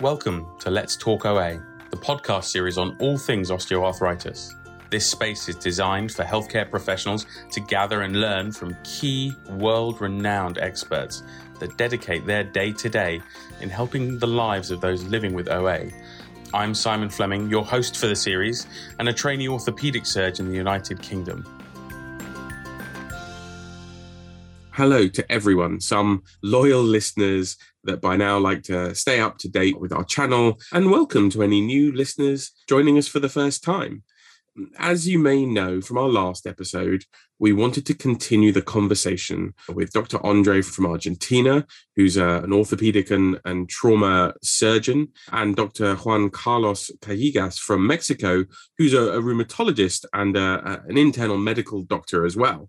Welcome 0.00 0.46
to 0.60 0.70
Let's 0.70 0.96
Talk 0.96 1.26
OA, 1.26 1.62
the 1.90 1.96
podcast 1.98 2.44
series 2.44 2.78
on 2.78 2.96
all 3.00 3.18
things 3.18 3.50
osteoarthritis. 3.50 4.54
This 4.88 5.04
space 5.06 5.46
is 5.46 5.56
designed 5.56 6.10
for 6.10 6.24
healthcare 6.24 6.70
professionals 6.70 7.26
to 7.50 7.60
gather 7.60 8.00
and 8.00 8.18
learn 8.18 8.50
from 8.50 8.74
key 8.82 9.34
world 9.50 10.00
renowned 10.00 10.56
experts 10.56 11.22
that 11.58 11.76
dedicate 11.76 12.24
their 12.24 12.44
day 12.44 12.72
to 12.72 12.88
day 12.88 13.20
in 13.60 13.68
helping 13.68 14.18
the 14.18 14.26
lives 14.26 14.70
of 14.70 14.80
those 14.80 15.04
living 15.04 15.34
with 15.34 15.50
OA. 15.50 15.90
I'm 16.54 16.74
Simon 16.74 17.10
Fleming, 17.10 17.50
your 17.50 17.66
host 17.66 17.98
for 17.98 18.06
the 18.06 18.16
series, 18.16 18.66
and 18.98 19.06
a 19.10 19.12
trainee 19.12 19.48
orthopedic 19.48 20.06
surgeon 20.06 20.46
in 20.46 20.52
the 20.52 20.56
United 20.56 21.02
Kingdom. 21.02 21.44
hello 24.80 25.06
to 25.06 25.30
everyone, 25.30 25.78
some 25.78 26.22
loyal 26.42 26.82
listeners 26.82 27.58
that 27.84 28.00
by 28.00 28.16
now 28.16 28.38
like 28.38 28.62
to 28.64 28.94
stay 28.94 29.20
up 29.20 29.38
to 29.38 29.48
date 29.48 29.80
with 29.80 29.92
our 29.92 30.04
channel, 30.04 30.58
and 30.72 30.90
welcome 30.90 31.30
to 31.30 31.42
any 31.42 31.60
new 31.60 31.92
listeners 31.92 32.52
joining 32.68 32.98
us 32.98 33.08
for 33.08 33.20
the 33.20 33.28
first 33.28 33.62
time. 33.64 34.02
As 34.78 35.08
you 35.08 35.18
may 35.18 35.46
know 35.46 35.80
from 35.80 35.96
our 35.96 36.08
last 36.08 36.46
episode, 36.46 37.04
we 37.38 37.52
wanted 37.52 37.86
to 37.86 37.94
continue 37.94 38.52
the 38.52 38.60
conversation 38.60 39.54
with 39.72 39.92
Dr. 39.92 40.24
Andre 40.26 40.60
from 40.60 40.86
Argentina, 40.86 41.66
who's 41.96 42.18
uh, 42.18 42.42
an 42.42 42.52
orthopedic 42.52 43.10
and, 43.10 43.40
and 43.44 43.70
trauma 43.70 44.34
surgeon, 44.42 45.08
and 45.32 45.56
Dr. 45.56 45.94
Juan 45.96 46.30
Carlos 46.30 46.90
Callejas 47.00 47.58
from 47.58 47.86
Mexico, 47.86 48.44
who's 48.76 48.92
a, 48.92 49.12
a 49.12 49.22
rheumatologist 49.22 50.04
and 50.12 50.36
a, 50.36 50.82
an 50.86 50.98
internal 50.98 51.38
medical 51.38 51.82
doctor 51.82 52.26
as 52.26 52.36
well. 52.36 52.68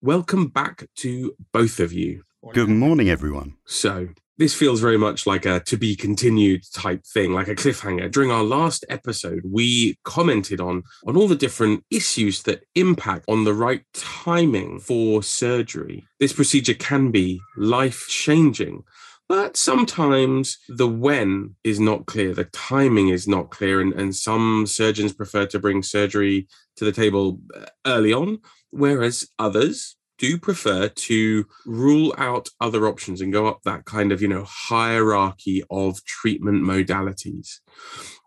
Welcome 0.00 0.48
back 0.48 0.86
to 0.96 1.34
both 1.52 1.80
of 1.80 1.92
you. 1.92 2.22
Good 2.52 2.68
morning, 2.68 3.08
everyone. 3.08 3.56
So, 3.64 4.08
this 4.36 4.54
feels 4.54 4.80
very 4.80 4.98
much 4.98 5.26
like 5.26 5.46
a 5.46 5.60
to 5.60 5.76
be 5.76 5.96
continued 5.96 6.62
type 6.72 7.04
thing, 7.04 7.32
like 7.32 7.48
a 7.48 7.54
cliffhanger. 7.54 8.10
During 8.10 8.30
our 8.30 8.42
last 8.42 8.84
episode, 8.88 9.42
we 9.44 9.96
commented 10.04 10.60
on 10.60 10.82
on 11.06 11.16
all 11.16 11.28
the 11.28 11.36
different 11.36 11.84
issues 11.90 12.42
that 12.42 12.64
impact 12.74 13.24
on 13.28 13.44
the 13.44 13.54
right 13.54 13.82
timing 13.94 14.80
for 14.80 15.22
surgery. 15.22 16.04
This 16.20 16.32
procedure 16.32 16.74
can 16.74 17.10
be 17.10 17.40
life 17.56 18.06
changing. 18.08 18.82
But 19.28 19.56
sometimes 19.56 20.58
the 20.68 20.88
when 20.88 21.56
is 21.64 21.80
not 21.80 22.04
clear, 22.04 22.34
the 22.34 22.44
timing 22.44 23.08
is 23.08 23.26
not 23.26 23.50
clear, 23.50 23.80
and, 23.80 23.92
and 23.94 24.14
some 24.14 24.66
surgeons 24.66 25.14
prefer 25.14 25.46
to 25.46 25.58
bring 25.58 25.82
surgery 25.82 26.46
to 26.76 26.84
the 26.84 26.92
table 26.92 27.40
uh, 27.56 27.66
early 27.86 28.12
on, 28.12 28.40
whereas 28.70 29.26
others 29.38 29.96
do 30.18 30.38
prefer 30.38 30.88
to 30.88 31.46
rule 31.66 32.14
out 32.16 32.48
other 32.60 32.86
options 32.86 33.20
and 33.20 33.32
go 33.32 33.46
up 33.46 33.60
that 33.64 33.84
kind 33.84 34.12
of 34.12 34.22
you 34.22 34.28
know 34.28 34.44
hierarchy 34.46 35.62
of 35.70 36.04
treatment 36.04 36.62
modalities? 36.62 37.58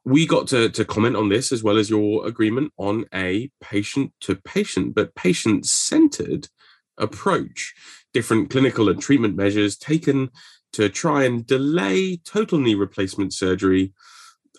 We 0.05 0.25
got 0.25 0.47
to, 0.47 0.69
to 0.69 0.85
comment 0.85 1.15
on 1.15 1.29
this 1.29 1.51
as 1.51 1.63
well 1.63 1.77
as 1.77 1.89
your 1.89 2.25
agreement 2.25 2.71
on 2.77 3.05
a 3.13 3.51
patient 3.61 4.13
to 4.21 4.35
patient 4.35 4.95
but 4.95 5.15
patient 5.15 5.65
centered 5.65 6.47
approach. 6.97 7.73
Different 8.13 8.49
clinical 8.49 8.89
and 8.89 9.01
treatment 9.01 9.35
measures 9.35 9.77
taken 9.77 10.29
to 10.73 10.89
try 10.89 11.23
and 11.23 11.45
delay 11.45 12.17
total 12.17 12.59
knee 12.59 12.75
replacement 12.75 13.33
surgery 13.33 13.93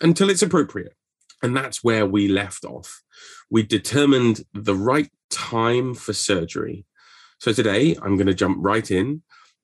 until 0.01 0.29
it's 0.29 0.41
appropriate 0.41 0.93
and 1.41 1.55
that's 1.55 1.83
where 1.83 2.05
we 2.05 2.27
left 2.27 2.65
off. 2.65 3.01
We 3.49 3.63
determined 3.63 4.41
the 4.53 4.75
right 4.75 5.09
time 5.29 5.93
for 5.93 6.13
surgery. 6.13 6.85
So 7.39 7.53
today 7.53 7.95
I'm 8.01 8.15
going 8.15 8.27
to 8.27 8.33
jump 8.33 8.57
right 8.59 8.89
in 8.91 9.21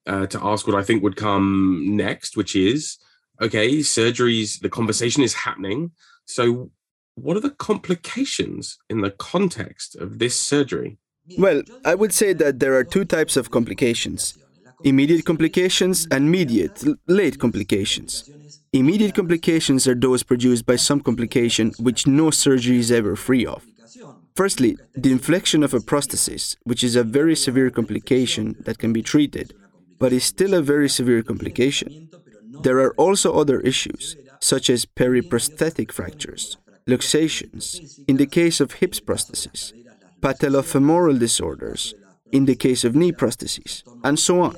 uh, 0.08 0.28
to 0.28 0.40
ask 0.44 0.66
what 0.68 0.76
I 0.76 0.84
think 0.84 1.04
would 1.04 1.16
come 1.16 1.96
next, 1.96 2.38
which 2.38 2.56
is 2.56 2.98
okay, 3.42 3.80
surgeries, 3.80 4.62
the 4.62 4.70
conversation 4.70 5.24
is 5.24 5.34
happening. 5.34 5.92
So, 6.26 6.72
what 7.16 7.38
are 7.38 7.42
the 7.42 7.52
complications 7.52 8.78
in 8.90 9.02
the 9.02 9.12
context 9.12 9.96
of 9.96 10.20
this 10.20 10.38
surgery? 10.40 10.98
Well, 11.38 11.64
I 11.84 11.96
would 11.96 12.14
say 12.14 12.34
that 12.34 12.60
there 12.60 12.76
are 12.76 12.84
two 12.84 13.06
types 13.06 13.38
of 13.38 13.52
complications 13.52 14.38
immediate 14.84 15.26
complications 15.26 16.06
and 16.12 16.30
mediate, 16.30 16.84
late 17.08 17.40
complications. 17.40 18.30
Immediate 18.74 19.16
complications 19.16 19.88
are 19.88 19.96
those 19.96 20.22
produced 20.22 20.66
by 20.66 20.76
some 20.76 21.00
complication 21.00 21.72
which 21.80 22.06
no 22.06 22.30
surgery 22.30 22.78
is 22.78 22.92
ever 22.92 23.16
free 23.16 23.46
of. 23.46 23.66
Firstly, 24.36 24.78
the 24.94 25.14
infection 25.14 25.64
of 25.64 25.74
a 25.74 25.80
prosthesis, 25.80 26.58
which 26.64 26.84
is 26.84 26.98
a 26.98 27.06
very 27.06 27.38
severe 27.38 27.70
complication 27.70 28.56
that 28.66 28.80
can 28.80 28.92
be 28.92 29.02
treated, 29.02 29.54
but 29.98 30.12
is 30.12 30.26
still 30.26 30.54
a 30.54 30.62
very 30.62 30.90
severe 30.90 31.24
complication. 31.24 32.10
There 32.62 32.80
are 32.80 32.94
also 32.96 33.34
other 33.34 33.62
issues, 33.62 34.18
such 34.42 34.70
as 34.70 34.86
periprosthetic 34.86 35.92
fractures, 35.92 36.58
luxations, 36.86 38.00
in 38.10 38.18
the 38.18 38.28
case 38.28 38.60
of 38.60 38.74
hips 38.74 39.00
prosthesis, 39.00 39.72
patellofemoral 40.20 41.18
disorders, 41.18 41.94
in 42.34 42.44
the 42.46 42.56
case 42.56 42.84
of 42.84 42.94
knee 42.94 43.14
prostheses, 43.14 43.84
and 44.04 44.20
so 44.20 44.42
on. 44.42 44.56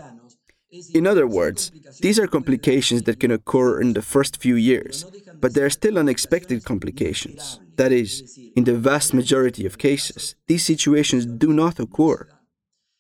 In 0.94 1.06
other 1.06 1.28
words, 1.28 1.72
these 2.02 2.20
are 2.20 2.28
complications 2.28 3.04
that 3.04 3.20
can 3.20 3.32
occur 3.32 3.80
in 3.80 3.94
the 3.94 4.02
first 4.02 4.42
few 4.42 4.56
years, 4.56 5.06
but 5.40 5.54
there 5.54 5.66
are 5.66 5.70
still 5.70 5.98
unexpected 5.98 6.66
complications. 6.66 7.60
That 7.76 7.92
is, 7.92 8.38
in 8.56 8.64
the 8.64 8.76
vast 8.76 9.14
majority 9.14 9.66
of 9.66 9.78
cases, 9.78 10.36
these 10.48 10.66
situations 10.66 11.26
do 11.26 11.54
not 11.54 11.80
occur. 11.80 12.28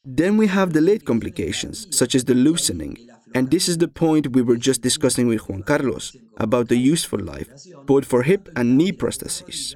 Then 0.05 0.37
we 0.37 0.47
have 0.47 0.73
the 0.73 0.81
late 0.81 1.05
complications, 1.05 1.87
such 1.95 2.15
as 2.15 2.25
the 2.25 2.35
loosening, 2.35 2.97
and 3.33 3.51
this 3.51 3.67
is 3.67 3.77
the 3.77 3.87
point 3.87 4.35
we 4.35 4.41
were 4.41 4.57
just 4.57 4.81
discussing 4.81 5.27
with 5.27 5.49
Juan 5.49 5.63
Carlos 5.63 6.15
about 6.37 6.69
the 6.69 6.77
useful 6.77 7.19
life, 7.19 7.49
both 7.85 8.05
for 8.05 8.23
hip 8.23 8.47
and 8.55 8.77
knee 8.77 8.91
prostheses. 8.91 9.75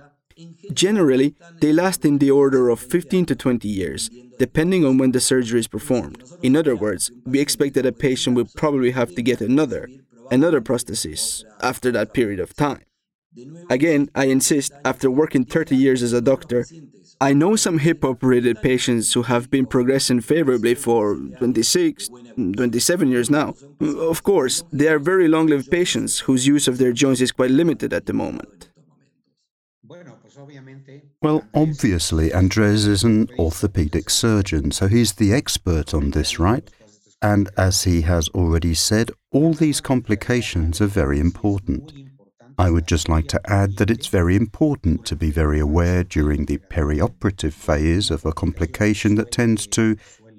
Generally, 0.73 1.35
they 1.59 1.73
last 1.73 2.05
in 2.05 2.17
the 2.17 2.31
order 2.31 2.69
of 2.69 2.79
15 2.79 3.25
to 3.25 3.35
20 3.35 3.67
years, 3.67 4.09
depending 4.39 4.85
on 4.85 4.97
when 4.97 5.11
the 5.11 5.19
surgery 5.19 5.59
is 5.59 5.67
performed. 5.67 6.23
In 6.41 6.55
other 6.55 6.75
words, 6.75 7.11
we 7.25 7.39
expect 7.39 7.75
that 7.75 7.85
a 7.85 7.91
patient 7.91 8.35
will 8.35 8.47
probably 8.55 8.91
have 8.91 9.13
to 9.15 9.21
get 9.21 9.41
another, 9.41 9.87
another 10.31 10.61
prosthesis 10.61 11.43
after 11.61 11.91
that 11.91 12.13
period 12.13 12.39
of 12.39 12.55
time. 12.55 12.81
Again, 13.69 14.09
I 14.15 14.25
insist, 14.25 14.73
after 14.83 15.09
working 15.09 15.45
30 15.45 15.75
years 15.75 16.03
as 16.03 16.11
a 16.11 16.21
doctor, 16.21 16.65
I 17.21 17.33
know 17.33 17.55
some 17.55 17.77
hip 17.77 18.03
operated 18.03 18.61
patients 18.61 19.13
who 19.13 19.21
have 19.21 19.49
been 19.49 19.65
progressing 19.67 20.21
favorably 20.21 20.75
for 20.75 21.15
26, 21.37 22.09
27 22.35 23.07
years 23.09 23.29
now. 23.29 23.53
Of 23.79 24.23
course, 24.23 24.63
they 24.73 24.87
are 24.87 24.99
very 24.99 25.27
long 25.27 25.47
lived 25.47 25.69
patients 25.69 26.19
whose 26.19 26.47
use 26.47 26.67
of 26.67 26.77
their 26.77 26.91
joints 26.91 27.21
is 27.21 27.31
quite 27.31 27.51
limited 27.51 27.93
at 27.93 28.05
the 28.07 28.13
moment. 28.13 28.69
Well, 31.21 31.43
obviously, 31.53 32.33
Andres 32.33 32.87
is 32.87 33.03
an 33.03 33.29
orthopedic 33.37 34.09
surgeon, 34.09 34.71
so 34.71 34.87
he's 34.87 35.13
the 35.13 35.31
expert 35.33 35.93
on 35.93 36.11
this, 36.11 36.39
right? 36.39 36.67
And 37.21 37.49
as 37.57 37.83
he 37.83 38.01
has 38.01 38.29
already 38.29 38.73
said, 38.73 39.11
all 39.31 39.53
these 39.53 39.79
complications 39.79 40.81
are 40.81 40.87
very 40.87 41.19
important. 41.19 41.93
I 42.57 42.69
would 42.69 42.87
just 42.87 43.09
like 43.09 43.27
to 43.29 43.41
add 43.45 43.77
that 43.77 43.89
it's 43.89 44.07
very 44.07 44.35
important 44.35 45.05
to 45.05 45.15
be 45.15 45.31
very 45.31 45.59
aware 45.59 46.03
during 46.03 46.45
the 46.45 46.57
perioperative 46.57 47.53
phase 47.53 48.11
of 48.11 48.25
a 48.25 48.33
complication 48.33 49.15
that 49.15 49.31
tends 49.31 49.67
to 49.67 49.97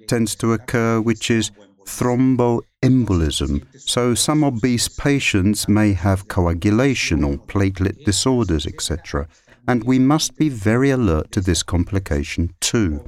tends 0.08 0.34
to 0.36 0.52
occur, 0.52 1.00
which 1.00 1.30
is 1.30 1.52
thromboembolism. 1.84 3.66
So 3.80 4.14
some 4.14 4.44
obese 4.44 4.88
patients 4.88 5.68
may 5.68 5.92
have 5.92 6.28
coagulation 6.28 7.24
or 7.24 7.36
platelet 7.36 8.04
disorders, 8.04 8.66
etc. 8.66 9.28
And 9.66 9.84
we 9.84 9.98
must 9.98 10.36
be 10.36 10.48
very 10.48 10.90
alert 10.90 11.30
to 11.32 11.40
this 11.40 11.62
complication 11.62 12.54
too. 12.60 13.04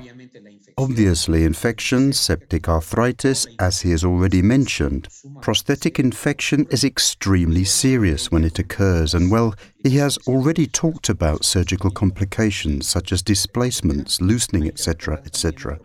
Obviously, 0.77 1.45
infections, 1.45 2.19
septic 2.19 2.69
arthritis, 2.69 3.47
as 3.61 3.83
he 3.83 3.91
has 3.93 4.05
already 4.05 4.43
mentioned. 4.43 5.09
Prosthetic 5.41 6.01
infection 6.01 6.67
is 6.71 6.83
extremely 6.83 7.63
serious 7.63 8.33
when 8.33 8.43
it 8.43 8.59
occurs, 8.59 9.15
and 9.15 9.31
well, 9.31 9.55
he 9.85 9.97
has 9.99 10.19
already 10.27 10.67
talked 10.67 11.09
about 11.09 11.45
surgical 11.45 11.91
complications 11.91 12.89
such 12.89 13.13
as 13.13 13.23
displacements, 13.23 14.21
loosening, 14.21 14.67
etc., 14.67 15.23
etc. 15.25 15.79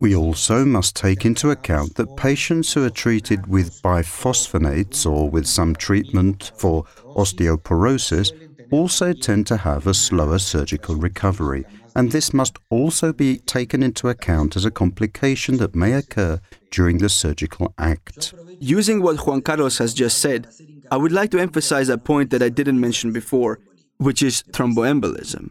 We 0.00 0.14
also 0.14 0.66
must 0.66 0.94
take 0.94 1.24
into 1.24 1.50
account 1.50 1.94
that 1.94 2.16
patients 2.16 2.74
who 2.74 2.84
are 2.84 2.90
treated 2.90 3.46
with 3.46 3.80
biphosphonates 3.80 5.10
or 5.10 5.30
with 5.30 5.46
some 5.46 5.74
treatment 5.74 6.52
for 6.58 6.84
osteoporosis 7.16 8.32
also 8.70 9.12
tend 9.14 9.46
to 9.46 9.56
have 9.56 9.86
a 9.86 9.94
slower 9.94 10.38
surgical 10.38 10.96
recovery 10.96 11.64
and 11.96 12.10
this 12.10 12.32
must 12.32 12.58
also 12.70 13.12
be 13.12 13.38
taken 13.38 13.82
into 13.82 14.08
account 14.08 14.56
as 14.56 14.64
a 14.64 14.70
complication 14.70 15.56
that 15.58 15.74
may 15.74 15.92
occur 15.92 16.40
during 16.70 16.98
the 16.98 17.08
surgical 17.08 17.72
act. 17.78 18.34
Using 18.58 19.02
what 19.02 19.24
Juan 19.26 19.42
Carlos 19.42 19.78
has 19.78 19.94
just 19.94 20.18
said, 20.18 20.48
I 20.90 20.96
would 20.96 21.12
like 21.12 21.30
to 21.30 21.40
emphasize 21.40 21.88
a 21.88 21.98
point 21.98 22.30
that 22.30 22.42
I 22.42 22.48
didn't 22.48 22.80
mention 22.80 23.12
before, 23.12 23.60
which 23.98 24.22
is 24.22 24.42
thromboembolism. 24.50 25.50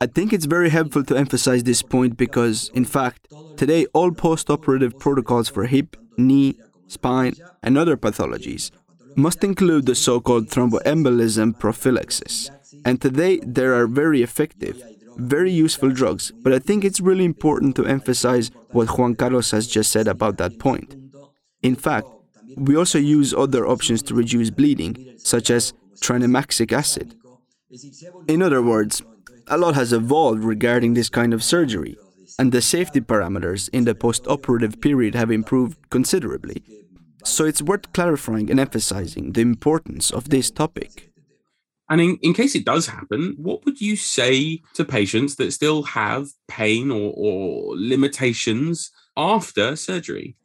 I 0.00 0.06
think 0.06 0.32
it's 0.32 0.44
very 0.44 0.70
helpful 0.70 1.04
to 1.04 1.16
emphasize 1.16 1.64
this 1.64 1.82
point 1.82 2.16
because, 2.16 2.70
in 2.74 2.84
fact, 2.84 3.28
today 3.56 3.86
all 3.92 4.12
post 4.12 4.50
operative 4.50 4.98
protocols 4.98 5.48
for 5.48 5.64
hip, 5.66 5.96
knee, 6.16 6.58
spine, 6.86 7.34
and 7.62 7.76
other 7.76 7.96
pathologies 7.96 8.70
must 9.16 9.42
include 9.42 9.86
the 9.86 9.94
so 9.94 10.20
called 10.20 10.48
thromboembolism 10.48 11.58
prophylaxis. 11.58 12.50
And 12.84 13.00
today 13.00 13.40
there 13.42 13.74
are 13.74 13.86
very 13.86 14.22
effective, 14.22 14.82
very 15.16 15.52
useful 15.52 15.90
drugs, 15.90 16.32
but 16.42 16.52
I 16.52 16.58
think 16.58 16.84
it's 16.84 17.00
really 17.00 17.24
important 17.24 17.76
to 17.76 17.86
emphasize 17.86 18.50
what 18.70 18.98
Juan 18.98 19.14
Carlos 19.14 19.50
has 19.50 19.66
just 19.66 19.90
said 19.90 20.08
about 20.08 20.38
that 20.38 20.58
point. 20.58 20.96
In 21.62 21.76
fact, 21.76 22.06
we 22.56 22.76
also 22.76 22.98
use 22.98 23.34
other 23.34 23.66
options 23.66 24.02
to 24.02 24.14
reduce 24.14 24.50
bleeding, 24.50 25.14
such 25.18 25.50
as 25.50 25.72
tranexamic 26.00 26.72
acid. 26.72 27.14
In 28.26 28.42
other 28.42 28.62
words, 28.62 29.02
a 29.46 29.58
lot 29.58 29.74
has 29.74 29.92
evolved 29.92 30.42
regarding 30.42 30.94
this 30.94 31.08
kind 31.08 31.34
of 31.34 31.44
surgery, 31.44 31.96
and 32.38 32.52
the 32.52 32.62
safety 32.62 33.00
parameters 33.00 33.68
in 33.72 33.84
the 33.84 33.94
post 33.94 34.26
operative 34.26 34.80
period 34.80 35.14
have 35.14 35.30
improved 35.30 35.78
considerably. 35.90 36.62
So 37.24 37.44
it's 37.44 37.60
worth 37.60 37.92
clarifying 37.92 38.50
and 38.50 38.58
emphasizing 38.58 39.32
the 39.32 39.42
importance 39.42 40.10
of 40.10 40.30
this 40.30 40.50
topic. 40.50 41.09
And 41.90 42.00
in, 42.00 42.18
in 42.22 42.34
case 42.34 42.54
it 42.54 42.64
does 42.64 42.86
happen, 42.86 43.34
what 43.36 43.64
would 43.64 43.80
you 43.80 43.96
say 43.96 44.62
to 44.74 44.84
patients 44.84 45.34
that 45.36 45.52
still 45.52 45.82
have 45.82 46.28
pain 46.46 46.90
or, 46.90 47.12
or 47.16 47.74
limitations 47.76 48.92
after 49.16 49.74
surgery? 49.74 50.36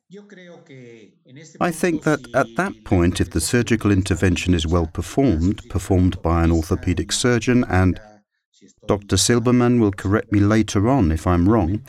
I 1.61 1.71
think 1.71 2.03
that 2.03 2.19
at 2.33 2.47
that 2.55 2.73
point, 2.83 3.21
if 3.21 3.29
the 3.29 3.41
surgical 3.41 3.91
intervention 3.91 4.53
is 4.53 4.65
well 4.65 4.87
performed, 4.87 5.61
performed 5.69 6.21
by 6.21 6.43
an 6.43 6.51
orthopedic 6.51 7.11
surgeon, 7.11 7.63
and 7.69 7.99
Dr. 8.87 9.15
Silberman 9.15 9.79
will 9.79 9.91
correct 9.91 10.31
me 10.31 10.39
later 10.39 10.89
on 10.89 11.11
if 11.11 11.27
I'm 11.27 11.47
wrong, 11.47 11.83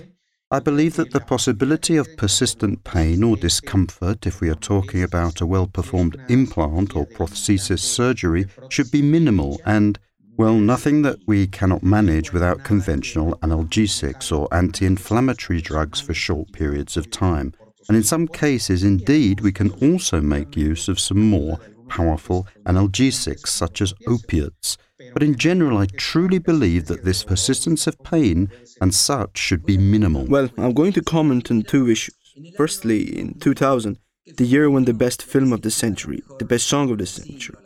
I 0.49 0.61
believe 0.61 0.95
that 0.95 1.11
the 1.11 1.19
possibility 1.19 1.97
of 1.97 2.17
persistent 2.17 2.85
pain 2.85 3.25
or 3.25 3.37
discomfort, 3.37 4.29
if 4.29 4.41
we 4.41 4.49
are 4.49 4.55
talking 4.55 5.03
about 5.03 5.41
a 5.41 5.47
well 5.47 5.67
performed 5.67 6.17
implant 6.29 6.95
or 6.95 7.05
prosthesis 7.05 7.81
surgery, 7.81 8.47
should 8.69 8.93
be 8.93 9.03
minimal 9.03 9.61
and, 9.67 9.99
well, 10.37 10.55
nothing 10.55 11.03
that 11.03 11.19
we 11.27 11.49
cannot 11.49 11.83
manage 11.83 12.33
without 12.33 12.63
conventional 12.63 13.37
analgesics 13.39 14.31
or 14.31 14.47
anti 14.55 14.87
inflammatory 14.87 15.61
drugs 15.61 16.01
for 16.01 16.15
short 16.15 16.53
periods 16.53 16.97
of 16.97 17.11
time. 17.11 17.53
And 17.89 17.97
in 17.97 18.05
some 18.05 18.29
cases, 18.29 18.85
indeed, 18.85 19.41
we 19.41 19.51
can 19.51 19.71
also 19.83 20.21
make 20.21 20.57
use 20.57 20.87
of 20.87 21.01
some 21.01 21.29
more 21.29 21.59
powerful 21.89 22.47
analgesics, 22.67 23.49
such 23.49 23.81
as 23.81 23.95
opiates. 24.07 24.79
But 25.17 25.23
in 25.23 25.37
general, 25.37 25.79
I 25.79 25.87
truly 25.87 26.39
believe 26.39 26.89
that 26.89 27.07
this 27.07 27.25
persistence 27.25 27.87
of 27.87 28.05
pain 28.05 28.51
and 28.83 28.95
such 28.95 29.39
should 29.39 29.65
be 29.65 29.79
minimal. 29.79 30.27
Well, 30.27 30.51
I'm 30.59 30.75
going 30.75 30.93
to 30.93 31.01
comment 31.01 31.51
on 31.51 31.63
two 31.63 31.89
issues. 31.89 32.15
Firstly, 32.55 33.19
in 33.19 33.39
2000, 33.41 33.97
the 34.37 34.45
year 34.45 34.69
when 34.69 34.85
the 34.85 34.93
best 34.93 35.23
film 35.23 35.55
of 35.55 35.63
the 35.63 35.71
century, 35.71 36.23
the 36.39 36.45
best 36.45 36.67
song 36.67 36.91
of 36.91 36.99
the 36.99 37.07
century, 37.07 37.57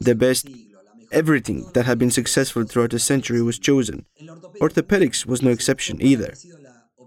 the 0.00 0.14
best 0.14 0.48
everything 1.12 1.70
that 1.74 1.84
had 1.84 1.98
been 1.98 2.10
successful 2.10 2.64
throughout 2.64 2.92
the 2.92 2.98
century 2.98 3.42
was 3.42 3.58
chosen. 3.58 4.06
Orthopedics 4.62 5.26
was 5.26 5.42
no 5.42 5.50
exception 5.50 6.00
either. 6.00 6.32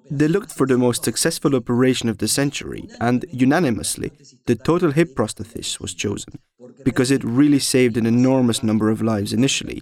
They 0.09 0.27
looked 0.27 0.53
for 0.53 0.65
the 0.67 0.77
most 0.77 1.03
successful 1.03 1.55
operation 1.55 2.09
of 2.09 2.17
the 2.17 2.27
century, 2.27 2.89
and 2.99 3.25
unanimously, 3.31 4.11
the 4.45 4.55
total 4.55 4.91
hip 4.91 5.15
prosthesis 5.15 5.79
was 5.79 5.93
chosen 5.93 6.39
because 6.83 7.11
it 7.11 7.23
really 7.23 7.59
saved 7.59 7.97
an 7.97 8.05
enormous 8.05 8.63
number 8.63 8.89
of 8.89 9.01
lives 9.01 9.33
initially, 9.33 9.81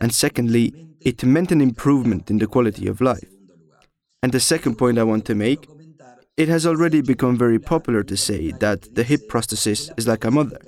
and 0.00 0.12
secondly, 0.12 0.74
it 1.00 1.24
meant 1.24 1.52
an 1.52 1.60
improvement 1.60 2.30
in 2.30 2.38
the 2.38 2.46
quality 2.46 2.86
of 2.86 3.00
life. 3.00 3.28
And 4.22 4.32
the 4.32 4.40
second 4.40 4.76
point 4.76 4.98
I 4.98 5.04
want 5.04 5.24
to 5.26 5.34
make 5.34 5.66
it 6.36 6.48
has 6.48 6.66
already 6.66 7.02
become 7.02 7.36
very 7.36 7.58
popular 7.58 8.02
to 8.04 8.16
say 8.16 8.52
that 8.52 8.94
the 8.94 9.04
hip 9.04 9.28
prosthesis 9.28 9.90
is 9.98 10.08
like 10.08 10.24
a 10.24 10.30
mother, 10.30 10.58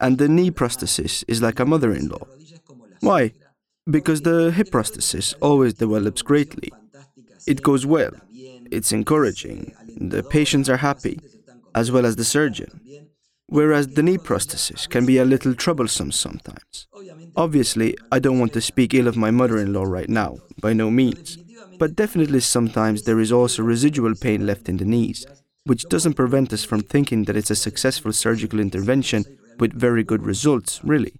and 0.00 0.18
the 0.18 0.28
knee 0.28 0.50
prosthesis 0.50 1.24
is 1.28 1.40
like 1.40 1.60
a 1.60 1.64
mother 1.64 1.92
in 1.92 2.08
law. 2.08 2.26
Why? 3.00 3.32
Because 3.88 4.22
the 4.22 4.50
hip 4.50 4.70
prosthesis 4.70 5.34
always 5.40 5.74
develops 5.74 6.22
greatly. 6.22 6.72
It 7.46 7.62
goes 7.62 7.84
well, 7.84 8.12
it's 8.70 8.92
encouraging, 8.92 9.74
the 9.96 10.22
patients 10.22 10.68
are 10.68 10.78
happy, 10.78 11.20
as 11.74 11.90
well 11.92 12.06
as 12.06 12.16
the 12.16 12.24
surgeon. 12.24 12.80
Whereas 13.46 13.88
the 13.88 14.02
knee 14.02 14.16
prosthesis 14.16 14.88
can 14.88 15.04
be 15.04 15.18
a 15.18 15.24
little 15.24 15.54
troublesome 15.54 16.12
sometimes. 16.12 16.86
Obviously, 17.36 17.96
I 18.10 18.18
don't 18.18 18.38
want 18.38 18.52
to 18.54 18.60
speak 18.60 18.94
ill 18.94 19.06
of 19.06 19.16
my 19.16 19.30
mother 19.30 19.58
in 19.58 19.72
law 19.72 19.84
right 19.84 20.08
now, 20.08 20.38
by 20.60 20.72
no 20.72 20.90
means, 20.90 21.38
but 21.78 21.94
definitely 21.94 22.40
sometimes 22.40 23.02
there 23.02 23.20
is 23.20 23.32
also 23.32 23.62
residual 23.62 24.14
pain 24.14 24.46
left 24.46 24.68
in 24.68 24.78
the 24.78 24.84
knees, 24.84 25.26
which 25.64 25.88
doesn't 25.88 26.14
prevent 26.14 26.52
us 26.52 26.64
from 26.64 26.80
thinking 26.80 27.24
that 27.24 27.36
it's 27.36 27.50
a 27.50 27.56
successful 27.56 28.12
surgical 28.12 28.60
intervention 28.60 29.24
with 29.58 29.78
very 29.78 30.02
good 30.02 30.24
results, 30.24 30.80
really. 30.82 31.12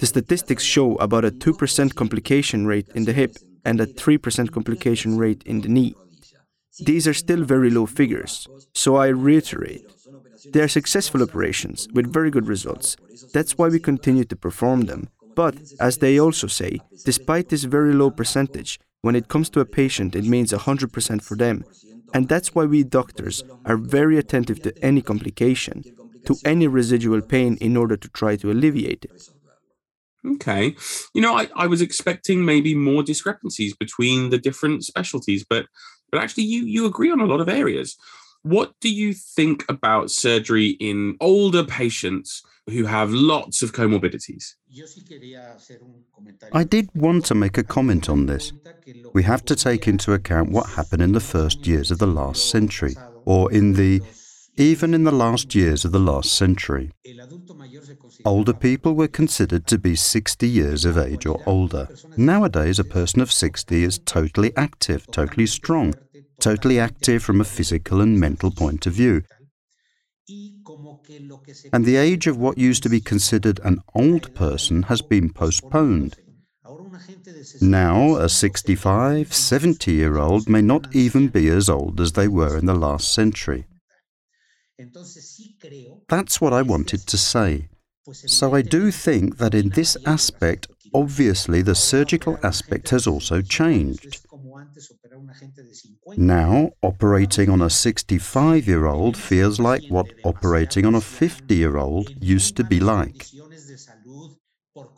The 0.00 0.06
statistics 0.06 0.64
show 0.64 0.96
about 0.96 1.24
a 1.24 1.30
2% 1.30 1.94
complication 1.94 2.66
rate 2.66 2.88
in 2.94 3.04
the 3.04 3.12
hip 3.12 3.36
and 3.64 3.80
a 3.80 3.86
3% 3.86 4.52
complication 4.52 5.18
rate 5.18 5.42
in 5.44 5.60
the 5.60 5.68
knee. 5.68 5.94
These 6.80 7.06
are 7.06 7.14
still 7.14 7.44
very 7.44 7.70
low 7.70 7.86
figures, 7.86 8.48
so 8.72 8.96
I 8.96 9.08
reiterate 9.08 9.86
they 10.50 10.60
are 10.60 10.68
successful 10.68 11.22
operations 11.22 11.88
with 11.92 12.12
very 12.12 12.30
good 12.30 12.48
results. 12.48 12.96
That's 13.32 13.56
why 13.56 13.68
we 13.68 13.78
continue 13.78 14.24
to 14.24 14.36
perform 14.36 14.82
them. 14.82 15.08
But, 15.34 15.54
as 15.80 15.98
they 15.98 16.18
also 16.18 16.46
say, 16.46 16.80
despite 17.04 17.48
this 17.48 17.64
very 17.64 17.94
low 17.94 18.10
percentage, 18.10 18.80
when 19.02 19.16
it 19.16 19.28
comes 19.28 19.48
to 19.50 19.60
a 19.60 19.64
patient, 19.64 20.14
it 20.16 20.24
means 20.24 20.52
100% 20.52 21.22
for 21.22 21.36
them. 21.36 21.64
And 22.12 22.28
that's 22.28 22.54
why 22.54 22.64
we 22.64 22.82
doctors 22.82 23.42
are 23.64 23.76
very 23.76 24.18
attentive 24.18 24.60
to 24.62 24.84
any 24.84 25.00
complication, 25.00 25.84
to 26.26 26.36
any 26.44 26.66
residual 26.66 27.22
pain 27.22 27.56
in 27.60 27.76
order 27.76 27.96
to 27.96 28.08
try 28.08 28.36
to 28.36 28.50
alleviate 28.50 29.04
it. 29.04 29.31
Okay. 30.26 30.76
You 31.14 31.22
know, 31.22 31.36
I, 31.36 31.48
I 31.56 31.66
was 31.66 31.80
expecting 31.80 32.44
maybe 32.44 32.74
more 32.74 33.02
discrepancies 33.02 33.74
between 33.74 34.30
the 34.30 34.38
different 34.38 34.84
specialties, 34.84 35.44
but 35.48 35.66
but 36.10 36.22
actually 36.22 36.44
you 36.44 36.64
you 36.64 36.86
agree 36.86 37.10
on 37.10 37.20
a 37.20 37.26
lot 37.26 37.40
of 37.40 37.48
areas. 37.48 37.96
What 38.42 38.72
do 38.80 38.92
you 38.92 39.14
think 39.14 39.64
about 39.68 40.10
surgery 40.10 40.76
in 40.80 41.16
older 41.20 41.64
patients 41.64 42.42
who 42.68 42.84
have 42.84 43.10
lots 43.10 43.62
of 43.62 43.72
comorbidities? 43.72 44.54
I 46.52 46.64
did 46.64 46.88
want 46.94 47.24
to 47.26 47.34
make 47.34 47.58
a 47.58 47.62
comment 47.64 48.08
on 48.08 48.26
this. 48.26 48.52
We 49.12 49.22
have 49.24 49.44
to 49.46 49.56
take 49.56 49.86
into 49.86 50.12
account 50.12 50.50
what 50.50 50.70
happened 50.70 51.02
in 51.02 51.12
the 51.12 51.20
first 51.20 51.66
years 51.66 51.90
of 51.90 51.98
the 51.98 52.06
last 52.06 52.48
century, 52.48 52.96
or 53.24 53.52
in 53.52 53.74
the 53.74 54.02
even 54.56 54.92
in 54.92 55.04
the 55.04 55.12
last 55.12 55.54
years 55.54 55.84
of 55.84 55.92
the 55.92 55.98
last 55.98 56.32
century. 56.32 56.90
Older 58.24 58.52
people 58.52 58.94
were 58.94 59.08
considered 59.08 59.66
to 59.66 59.78
be 59.78 59.96
60 59.96 60.48
years 60.48 60.84
of 60.84 60.98
age 60.98 61.26
or 61.26 61.42
older. 61.46 61.88
Nowadays, 62.16 62.78
a 62.78 62.84
person 62.84 63.20
of 63.20 63.32
60 63.32 63.82
is 63.82 63.98
totally 63.98 64.54
active, 64.56 65.06
totally 65.10 65.46
strong, 65.46 65.94
totally 66.40 66.78
active 66.78 67.22
from 67.22 67.40
a 67.40 67.44
physical 67.44 68.00
and 68.00 68.20
mental 68.20 68.50
point 68.50 68.86
of 68.86 68.92
view. 68.92 69.22
And 71.72 71.84
the 71.84 71.96
age 71.96 72.26
of 72.26 72.36
what 72.36 72.58
used 72.58 72.82
to 72.82 72.88
be 72.88 73.00
considered 73.00 73.60
an 73.64 73.80
old 73.94 74.34
person 74.34 74.84
has 74.84 75.02
been 75.02 75.32
postponed. 75.32 76.16
Now, 77.60 78.16
a 78.16 78.28
65, 78.28 79.32
70 79.32 79.92
year 79.92 80.18
old 80.18 80.48
may 80.48 80.62
not 80.62 80.94
even 80.94 81.28
be 81.28 81.48
as 81.48 81.68
old 81.68 82.00
as 82.00 82.12
they 82.12 82.28
were 82.28 82.56
in 82.56 82.66
the 82.66 82.74
last 82.74 83.12
century. 83.12 83.66
That's 86.08 86.40
what 86.40 86.52
I 86.52 86.62
wanted 86.62 87.06
to 87.06 87.18
say. 87.18 87.68
So 88.26 88.54
I 88.54 88.62
do 88.62 88.90
think 88.90 89.38
that 89.38 89.54
in 89.54 89.70
this 89.70 89.96
aspect, 90.04 90.68
obviously 90.94 91.62
the 91.62 91.74
surgical 91.74 92.38
aspect 92.42 92.90
has 92.90 93.06
also 93.06 93.42
changed. 93.42 94.20
Now, 96.16 96.72
operating 96.82 97.48
on 97.50 97.62
a 97.62 97.70
65 97.70 98.66
year 98.66 98.86
old 98.86 99.16
feels 99.16 99.58
like 99.58 99.84
what 99.88 100.12
operating 100.22 100.84
on 100.86 100.94
a 100.94 101.00
50 101.00 101.54
year 101.54 101.76
old 101.76 102.12
used 102.20 102.56
to 102.56 102.64
be 102.64 102.80
like. 102.80 103.28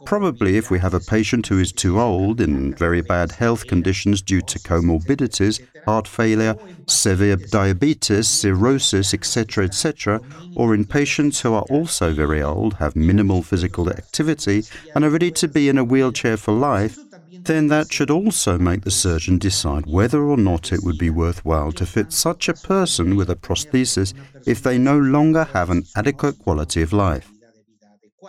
Probably, 0.04 0.56
if 0.56 0.70
we 0.70 0.78
have 0.78 0.94
a 0.94 1.00
patient 1.00 1.46
who 1.46 1.58
is 1.58 1.73
too 1.73 2.00
old, 2.00 2.40
in 2.40 2.75
very 2.75 3.00
bad 3.00 3.32
health 3.32 3.66
conditions 3.66 4.23
due 4.23 4.42
to 4.42 4.58
comorbidities, 4.58 5.61
heart 5.84 6.06
failure, 6.06 6.56
severe 6.87 7.37
diabetes, 7.37 8.28
cirrhosis, 8.28 9.14
etc., 9.14 9.64
etc., 9.64 10.20
or 10.56 10.75
in 10.75 10.84
patients 10.84 11.40
who 11.40 11.54
are 11.54 11.66
also 11.70 12.12
very 12.12 12.42
old, 12.42 12.75
have 12.75 12.96
minimal 12.96 13.42
physical 13.42 13.90
activity, 13.90 14.62
and 14.94 15.04
are 15.04 15.11
ready 15.11 15.30
to 15.30 15.49
be 15.49 15.68
in 15.68 15.78
a 15.78 15.84
wheelchair 15.84 16.37
for 16.37 16.52
life, 16.52 16.99
then 17.44 17.68
that 17.68 17.92
should 17.92 18.11
also 18.11 18.58
make 18.58 18.82
the 18.82 18.90
surgeon 18.90 19.38
decide 19.38 19.87
whether 19.87 20.23
or 20.23 20.37
not 20.37 20.73
it 20.73 20.82
would 20.82 20.99
be 20.99 21.11
worthwhile 21.11 21.73
to 21.73 21.84
fit 21.84 22.12
such 22.12 22.49
a 22.49 22.54
person 22.54 23.16
with 23.16 23.28
a 23.28 23.37
prosthesis 23.37 24.14
if 24.46 24.62
they 24.62 24.78
no 24.78 24.99
longer 24.99 25.44
have 25.44 25.70
an 25.70 25.84
adequate 25.96 26.38
quality 26.38 26.80
of 26.80 26.92
life. 26.92 27.30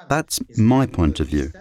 That's 0.10 0.40
my 0.58 0.86
point 0.86 1.20
of 1.20 1.28
view. 1.28 1.52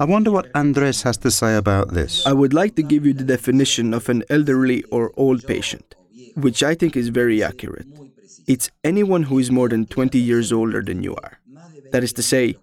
I 0.00 0.06
wonder 0.06 0.32
what 0.32 0.50
Andres 0.56 1.02
has 1.02 1.16
to 1.18 1.30
say 1.30 1.54
about 1.54 1.94
this. 1.94 2.26
I 2.26 2.32
would 2.32 2.52
like 2.52 2.74
to 2.74 2.82
give 2.82 3.06
you 3.06 3.12
the 3.12 3.22
definition 3.22 3.94
of 3.94 4.08
an 4.08 4.24
elderly 4.28 4.82
or 4.90 5.12
old 5.16 5.46
patient, 5.46 5.94
which 6.34 6.64
I 6.64 6.74
think 6.74 6.96
is 6.96 7.10
very 7.10 7.44
accurate. 7.44 7.86
It's 8.48 8.72
anyone 8.82 9.22
who 9.22 9.38
is 9.38 9.52
more 9.52 9.68
than 9.68 9.86
20 9.86 10.18
years 10.18 10.52
older 10.52 10.82
than 10.82 11.04
you 11.04 11.14
are. 11.14 11.38
That 11.92 12.02
is 12.02 12.12
to 12.14 12.24
say, 12.24 12.56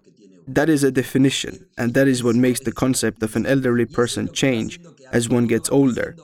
that 0.46 0.68
is 0.68 0.84
a 0.84 0.90
definition, 0.90 1.64
and 1.78 1.94
that 1.94 2.06
is 2.06 2.22
what 2.22 2.36
makes 2.36 2.60
the 2.60 2.72
concept 2.72 3.22
of 3.22 3.34
an 3.34 3.46
elderly 3.46 3.86
person 3.86 4.30
change 4.30 4.78
as 5.10 5.30
one 5.30 5.46
gets 5.46 5.70
older. 5.70 6.14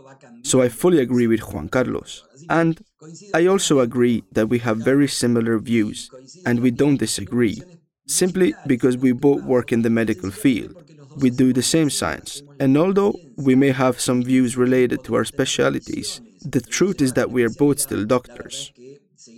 So 0.42 0.60
I 0.60 0.68
fully 0.68 1.00
agree 1.00 1.26
with 1.26 1.40
Juan 1.40 1.70
Carlos. 1.70 2.22
And 2.50 2.84
I 3.32 3.46
also 3.46 3.80
agree 3.80 4.24
that 4.32 4.48
we 4.48 4.58
have 4.58 4.76
very 4.76 5.08
similar 5.08 5.58
views, 5.58 6.10
and 6.44 6.60
we 6.60 6.70
don't 6.70 6.98
disagree, 6.98 7.62
simply 8.06 8.54
because 8.66 8.98
we 8.98 9.12
both 9.12 9.42
work 9.44 9.72
in 9.72 9.80
the 9.80 9.90
medical 9.90 10.30
field. 10.30 10.84
We 11.16 11.30
do 11.30 11.52
the 11.52 11.62
same 11.62 11.90
science, 11.90 12.42
and 12.60 12.76
although 12.76 13.14
we 13.36 13.54
may 13.54 13.70
have 13.70 14.00
some 14.00 14.22
views 14.22 14.56
related 14.56 15.04
to 15.04 15.14
our 15.14 15.24
specialities, 15.24 16.20
the 16.42 16.60
truth 16.60 17.00
is 17.00 17.14
that 17.14 17.30
we 17.30 17.42
are 17.42 17.50
both 17.50 17.80
still 17.80 18.04
doctors. 18.04 18.72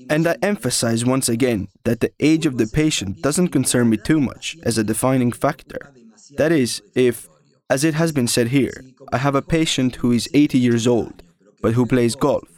And 0.09 0.27
I 0.27 0.37
emphasize 0.43 1.05
once 1.05 1.29
again 1.29 1.69
that 1.85 2.00
the 2.00 2.12
age 2.21 2.47
of 2.47 2.59
the 2.59 2.67
patient 2.67 3.23
doesn't 3.23 3.49
concern 3.49 3.89
me 3.89 3.97
too 3.97 4.21
much 4.21 4.57
as 4.62 4.77
a 4.77 4.85
defining 4.85 5.33
factor. 5.33 5.93
That 6.37 6.53
is, 6.53 6.83
if, 6.95 7.29
as 7.69 7.85
it 7.85 7.95
has 7.95 8.12
been 8.12 8.29
said 8.29 8.49
here, 8.49 8.85
I 9.12 9.19
have 9.19 9.35
a 9.35 9.43
patient 9.43 9.97
who 9.97 10.12
is 10.12 10.29
80 10.35 10.59
years 10.59 10.87
old, 10.87 11.23
but 11.62 11.75
who 11.75 11.87
plays 11.87 12.15
golf, 12.15 12.49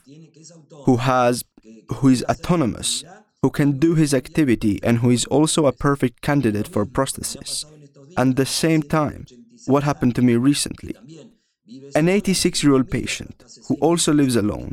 who 0.85 0.97
has 0.97 1.45
who 1.97 2.09
is 2.09 2.25
autonomous, 2.25 3.05
who 3.43 3.51
can 3.51 3.79
do 3.79 3.95
his 3.95 4.15
activity 4.15 4.79
and 4.83 4.99
who 4.99 5.11
is 5.11 5.25
also 5.27 5.67
a 5.67 5.73
perfect 5.73 6.23
candidate 6.23 6.69
for 6.69 6.87
prosthesis. 6.87 7.65
And 8.17 8.37
the 8.37 8.47
same 8.47 8.83
time, 8.83 9.27
what 9.67 9.83
happened 9.83 10.15
to 10.17 10.23
me 10.23 10.37
recently? 10.37 10.95
An 11.95 12.09
86 12.09 12.63
year 12.63 12.75
old 12.75 12.91
patient 12.91 13.43
who 13.69 13.77
also 13.77 14.13
lives 14.13 14.37
alone, 14.37 14.73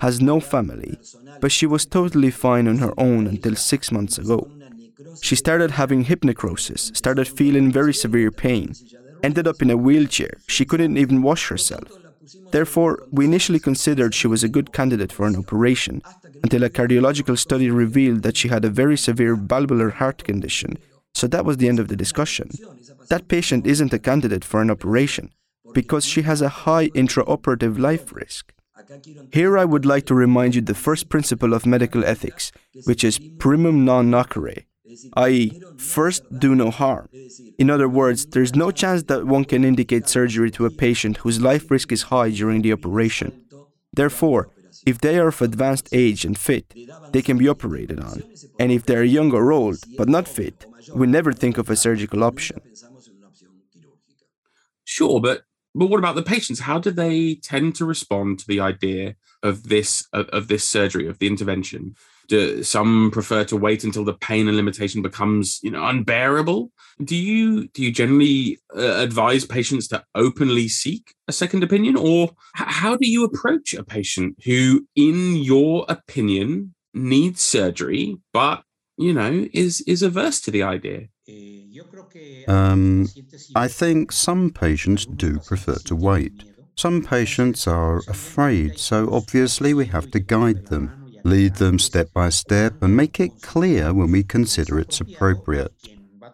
has 0.00 0.20
no 0.20 0.40
family, 0.40 0.98
but 1.40 1.52
she 1.52 1.66
was 1.66 1.84
totally 1.84 2.30
fine 2.30 2.66
on 2.66 2.78
her 2.78 2.92
own 2.98 3.26
until 3.26 3.54
six 3.54 3.92
months 3.92 4.18
ago. 4.18 4.50
She 5.20 5.36
started 5.36 5.72
having 5.72 6.04
hip 6.04 6.24
necrosis, 6.24 6.90
started 6.94 7.28
feeling 7.28 7.70
very 7.70 7.92
severe 7.92 8.30
pain, 8.30 8.74
ended 9.22 9.46
up 9.46 9.60
in 9.60 9.70
a 9.70 9.76
wheelchair. 9.76 10.38
She 10.46 10.64
couldn't 10.64 10.96
even 10.96 11.22
wash 11.22 11.48
herself. 11.48 11.88
Therefore, 12.52 13.06
we 13.10 13.24
initially 13.24 13.58
considered 13.58 14.14
she 14.14 14.26
was 14.26 14.42
a 14.42 14.48
good 14.48 14.72
candidate 14.72 15.12
for 15.12 15.26
an 15.26 15.36
operation 15.36 16.02
until 16.42 16.64
a 16.64 16.70
cardiological 16.70 17.36
study 17.36 17.70
revealed 17.70 18.22
that 18.22 18.36
she 18.36 18.48
had 18.48 18.64
a 18.64 18.70
very 18.70 18.96
severe 18.96 19.34
valvular 19.34 19.90
heart 19.90 20.24
condition. 20.24 20.78
So 21.14 21.26
that 21.28 21.44
was 21.44 21.56
the 21.56 21.68
end 21.68 21.78
of 21.78 21.88
the 21.88 21.96
discussion. 21.96 22.50
That 23.08 23.28
patient 23.28 23.66
isn't 23.66 23.92
a 23.92 23.98
candidate 23.98 24.44
for 24.44 24.60
an 24.62 24.70
operation 24.70 25.32
because 25.74 26.04
she 26.04 26.22
has 26.22 26.40
a 26.40 26.48
high 26.48 26.88
intraoperative 26.90 27.78
life 27.78 28.12
risk. 28.12 28.52
Here 29.32 29.58
I 29.58 29.64
would 29.64 29.84
like 29.84 30.06
to 30.06 30.14
remind 30.14 30.54
you 30.54 30.62
the 30.62 30.74
first 30.74 31.08
principle 31.08 31.52
of 31.52 31.66
medical 31.66 32.04
ethics, 32.04 32.50
which 32.84 33.04
is 33.04 33.18
primum 33.18 33.84
non 33.84 34.10
nocere, 34.10 34.64
i.e., 35.16 35.60
first 35.76 36.22
do 36.38 36.54
no 36.54 36.70
harm. 36.70 37.08
In 37.58 37.70
other 37.70 37.88
words, 37.88 38.26
there's 38.26 38.54
no 38.54 38.70
chance 38.70 39.02
that 39.04 39.26
one 39.26 39.44
can 39.44 39.64
indicate 39.64 40.08
surgery 40.08 40.50
to 40.52 40.66
a 40.66 40.70
patient 40.70 41.18
whose 41.18 41.40
life 41.40 41.70
risk 41.70 41.92
is 41.92 42.04
high 42.04 42.30
during 42.30 42.62
the 42.62 42.72
operation. 42.72 43.44
Therefore, 43.92 44.48
if 44.86 44.98
they 44.98 45.18
are 45.18 45.28
of 45.28 45.42
advanced 45.42 45.88
age 45.92 46.24
and 46.24 46.38
fit, 46.38 46.74
they 47.12 47.22
can 47.22 47.36
be 47.36 47.48
operated 47.48 48.00
on. 48.00 48.22
And 48.58 48.72
if 48.72 48.86
they 48.86 48.96
are 48.96 49.02
young 49.02 49.32
or 49.32 49.52
old, 49.52 49.78
but 49.98 50.08
not 50.08 50.26
fit, 50.26 50.66
we 50.92 51.06
never 51.06 51.32
think 51.32 51.58
of 51.58 51.70
a 51.70 51.76
surgical 51.76 52.24
option. 52.24 52.60
Sure, 54.84 55.20
but 55.20 55.42
but 55.74 55.86
what 55.86 55.98
about 55.98 56.16
the 56.16 56.22
patients? 56.22 56.60
How 56.60 56.78
do 56.80 56.90
they 56.90 57.36
tend 57.36 57.76
to 57.76 57.84
respond 57.84 58.40
to 58.40 58.46
the 58.48 58.60
idea 58.60 59.14
of 59.42 59.68
this 59.68 60.06
of, 60.12 60.26
of 60.30 60.48
this 60.48 60.64
surgery 60.64 61.06
of 61.06 61.18
the 61.18 61.26
intervention? 61.26 61.94
Do 62.28 62.62
some 62.62 63.10
prefer 63.12 63.44
to 63.44 63.56
wait 63.56 63.82
until 63.84 64.04
the 64.04 64.14
pain 64.14 64.46
and 64.48 64.56
limitation 64.56 65.02
becomes 65.02 65.60
you 65.62 65.70
know 65.70 65.84
unbearable? 65.84 66.72
Do 67.04 67.16
you 67.16 67.68
do 67.68 67.82
you 67.84 67.92
generally 67.92 68.58
uh, 68.76 68.96
advise 68.98 69.44
patients 69.44 69.86
to 69.88 70.04
openly 70.14 70.68
seek 70.68 71.14
a 71.28 71.32
second 71.32 71.62
opinion, 71.62 71.96
or 71.96 72.24
h- 72.58 72.66
how 72.66 72.96
do 72.96 73.08
you 73.08 73.24
approach 73.24 73.74
a 73.74 73.84
patient 73.84 74.36
who, 74.44 74.86
in 74.96 75.36
your 75.36 75.84
opinion, 75.88 76.74
needs 76.94 77.42
surgery 77.42 78.16
but 78.32 78.62
you 79.00 79.12
know 79.12 79.46
is 79.52 79.80
is 79.82 80.02
averse 80.02 80.40
to 80.42 80.50
the 80.50 80.62
idea? 80.62 81.08
Um, 82.48 83.08
I 83.54 83.68
think 83.68 84.12
some 84.12 84.50
patients 84.50 85.06
do 85.06 85.38
prefer 85.38 85.76
to 85.76 85.96
wait. 85.96 86.44
Some 86.76 87.02
patients 87.02 87.66
are 87.66 87.98
afraid, 88.08 88.78
so 88.78 89.12
obviously 89.12 89.74
we 89.74 89.86
have 89.86 90.10
to 90.12 90.18
guide 90.18 90.66
them, 90.66 91.12
lead 91.24 91.56
them 91.56 91.78
step 91.78 92.12
by 92.12 92.30
step, 92.30 92.82
and 92.82 92.96
make 92.96 93.20
it 93.20 93.42
clear 93.42 93.92
when 93.92 94.10
we 94.12 94.22
consider 94.22 94.78
it's 94.78 95.00
appropriate. 95.00 95.72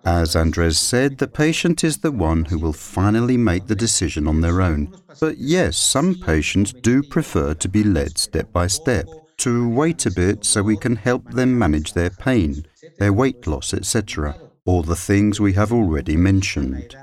As 0.04 0.36
Andres 0.36 0.78
said, 0.78 1.18
the 1.18 1.26
patient 1.26 1.82
is 1.82 1.98
the 1.98 2.12
one 2.12 2.44
who 2.44 2.60
will 2.60 2.72
finally 2.72 3.36
make 3.36 3.66
the 3.66 3.74
decision 3.74 4.28
on 4.28 4.40
their 4.40 4.62
own. 4.62 4.94
But 5.20 5.38
yes, 5.38 5.76
some 5.76 6.14
patients 6.14 6.72
do 6.72 7.02
prefer 7.02 7.54
to 7.54 7.68
be 7.68 7.82
led 7.82 8.16
step 8.16 8.52
by 8.52 8.68
step, 8.68 9.06
to 9.38 9.68
wait 9.68 10.06
a 10.06 10.10
bit 10.10 10.44
so 10.44 10.62
we 10.62 10.76
can 10.76 10.96
help 10.96 11.30
them 11.32 11.58
manage 11.58 11.92
their 11.92 12.10
pain, 12.10 12.66
their 12.98 13.12
weight 13.12 13.46
loss, 13.46 13.74
etc 13.74 14.34
all 14.66 14.82
the 14.82 14.96
things 14.96 15.40
we 15.40 15.52
have 15.54 15.72
already 15.72 16.16
mentioned. 16.16 16.96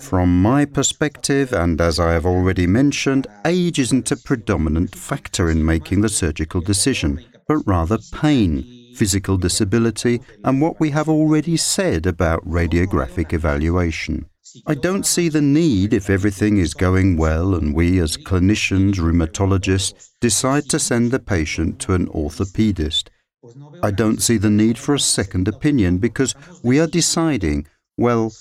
From 0.00 0.42
my 0.42 0.64
perspective, 0.64 1.52
and 1.52 1.80
as 1.80 2.00
I 2.00 2.12
have 2.12 2.26
already 2.26 2.66
mentioned, 2.66 3.26
age 3.44 3.78
isn't 3.78 4.10
a 4.10 4.16
predominant 4.16 4.96
factor 4.96 5.50
in 5.50 5.64
making 5.64 6.00
the 6.00 6.08
surgical 6.08 6.60
decision, 6.60 7.24
but 7.46 7.58
rather 7.66 7.98
pain, 8.12 8.64
physical 8.94 9.36
disability, 9.36 10.20
and 10.44 10.60
what 10.60 10.80
we 10.80 10.90
have 10.90 11.08
already 11.08 11.56
said 11.56 12.06
about 12.06 12.46
radiographic 12.48 13.32
evaluation. 13.32 14.26
I 14.66 14.74
don't 14.74 15.04
see 15.04 15.28
the 15.28 15.42
need 15.42 15.92
if 15.92 16.08
everything 16.08 16.58
is 16.58 16.74
going 16.74 17.16
well 17.16 17.54
and 17.54 17.74
we, 17.74 17.98
as 17.98 18.16
clinicians, 18.16 18.94
rheumatologists, 18.94 20.10
decide 20.20 20.68
to 20.70 20.78
send 20.78 21.10
the 21.10 21.18
patient 21.18 21.80
to 21.80 21.94
an 21.94 22.06
orthopedist 22.08 23.08
I 23.82 23.90
don't 23.90 24.22
see 24.22 24.38
the 24.38 24.50
need 24.50 24.78
for 24.78 24.94
a 24.94 24.98
second 24.98 25.48
opinion 25.48 25.98
because 25.98 26.34
we 26.62 26.80
are 26.80 26.86
deciding, 26.86 27.66
well, 27.98 28.32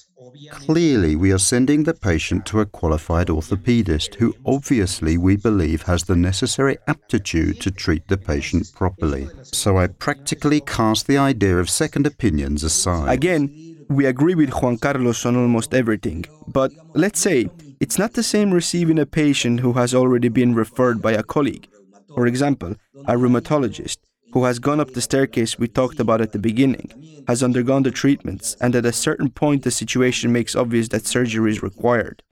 clearly 0.51 1.15
we 1.15 1.31
are 1.31 1.39
sending 1.39 1.83
the 1.83 1.93
patient 1.93 2.45
to 2.47 2.59
a 2.59 2.65
qualified 2.65 3.27
orthopedist 3.27 4.15
who 4.15 4.35
obviously 4.45 5.17
we 5.17 5.35
believe 5.35 5.83
has 5.83 6.03
the 6.03 6.15
necessary 6.15 6.77
aptitude 6.87 7.59
to 7.61 7.71
treat 7.71 8.07
the 8.07 8.17
patient 8.17 8.71
properly. 8.75 9.27
So 9.43 9.77
I 9.77 9.87
practically 9.87 10.61
cast 10.61 11.07
the 11.07 11.17
idea 11.17 11.57
of 11.57 11.69
second 11.69 12.07
opinions 12.07 12.63
aside. 12.63 13.11
Again, 13.11 13.85
we 13.89 14.05
agree 14.05 14.35
with 14.35 14.53
Juan 14.53 14.77
Carlos 14.77 15.25
on 15.25 15.35
almost 15.35 15.73
everything, 15.73 16.25
but 16.47 16.71
let's 16.93 17.19
say 17.19 17.49
it's 17.79 17.99
not 17.99 18.13
the 18.13 18.23
same 18.23 18.51
receiving 18.51 18.99
a 18.99 19.05
patient 19.05 19.59
who 19.59 19.73
has 19.73 19.93
already 19.93 20.29
been 20.29 20.55
referred 20.55 21.01
by 21.01 21.11
a 21.11 21.23
colleague, 21.23 21.67
for 22.15 22.27
example, 22.27 22.75
a 23.07 23.13
rheumatologist 23.13 23.97
who 24.33 24.45
has 24.45 24.57
gone 24.57 24.79
up 24.79 24.91
the 24.91 25.01
staircase 25.01 25.59
we 25.59 25.67
talked 25.67 25.99
about 25.99 26.19
at 26.19 26.31
the 26.31 26.39
beginning, 26.39 27.23
has 27.27 27.43
undergone 27.43 27.83
the 27.83 27.91
treatments, 27.91 28.57
and 28.59 28.75
at 28.75 28.85
a 28.85 28.91
certain 28.91 29.29
point 29.29 29.61
the 29.63 29.69
situation 29.69 30.31
makes 30.31 30.55
obvious 30.55 30.87
that 30.87 31.05
surgery 31.05 31.51
is 31.51 31.61
required. 31.61 32.23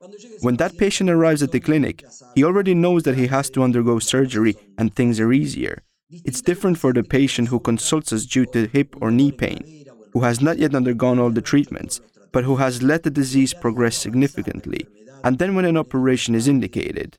When 0.42 0.56
that 0.58 0.78
patient 0.80 1.12
arrives 1.12 1.44
at 1.44 1.52
the 1.52 1.60
clinic, 1.60 2.04
he 2.34 2.44
already 2.44 2.74
knows 2.74 3.04
that 3.04 3.18
he 3.18 3.28
has 3.28 3.52
to 3.52 3.62
undergo 3.62 4.00
surgery 4.00 4.56
and 4.80 4.96
things 4.96 5.20
are 5.20 5.32
easier. 5.32 5.84
It's 6.10 6.42
different 6.42 6.80
for 6.80 6.92
the 6.92 7.04
patient 7.04 7.50
who 7.50 7.60
consults 7.60 8.12
us 8.12 8.26
due 8.26 8.48
to 8.48 8.66
hip 8.66 8.96
or 9.00 9.12
knee 9.12 9.32
pain, 9.32 9.86
who 10.14 10.22
has 10.22 10.42
not 10.42 10.58
yet 10.58 10.74
undergone 10.74 11.20
all 11.20 11.30
the 11.30 11.42
treatments, 11.42 12.02
but 12.32 12.46
who 12.46 12.56
has 12.56 12.82
let 12.82 13.04
the 13.04 13.12
disease 13.12 13.54
progress 13.54 13.96
significantly, 13.96 14.88
and 15.24 15.40
then 15.40 15.56
when 15.56 15.66
an 15.66 15.78
operation 15.78 16.36
is 16.36 16.48
indicated. 16.48 17.18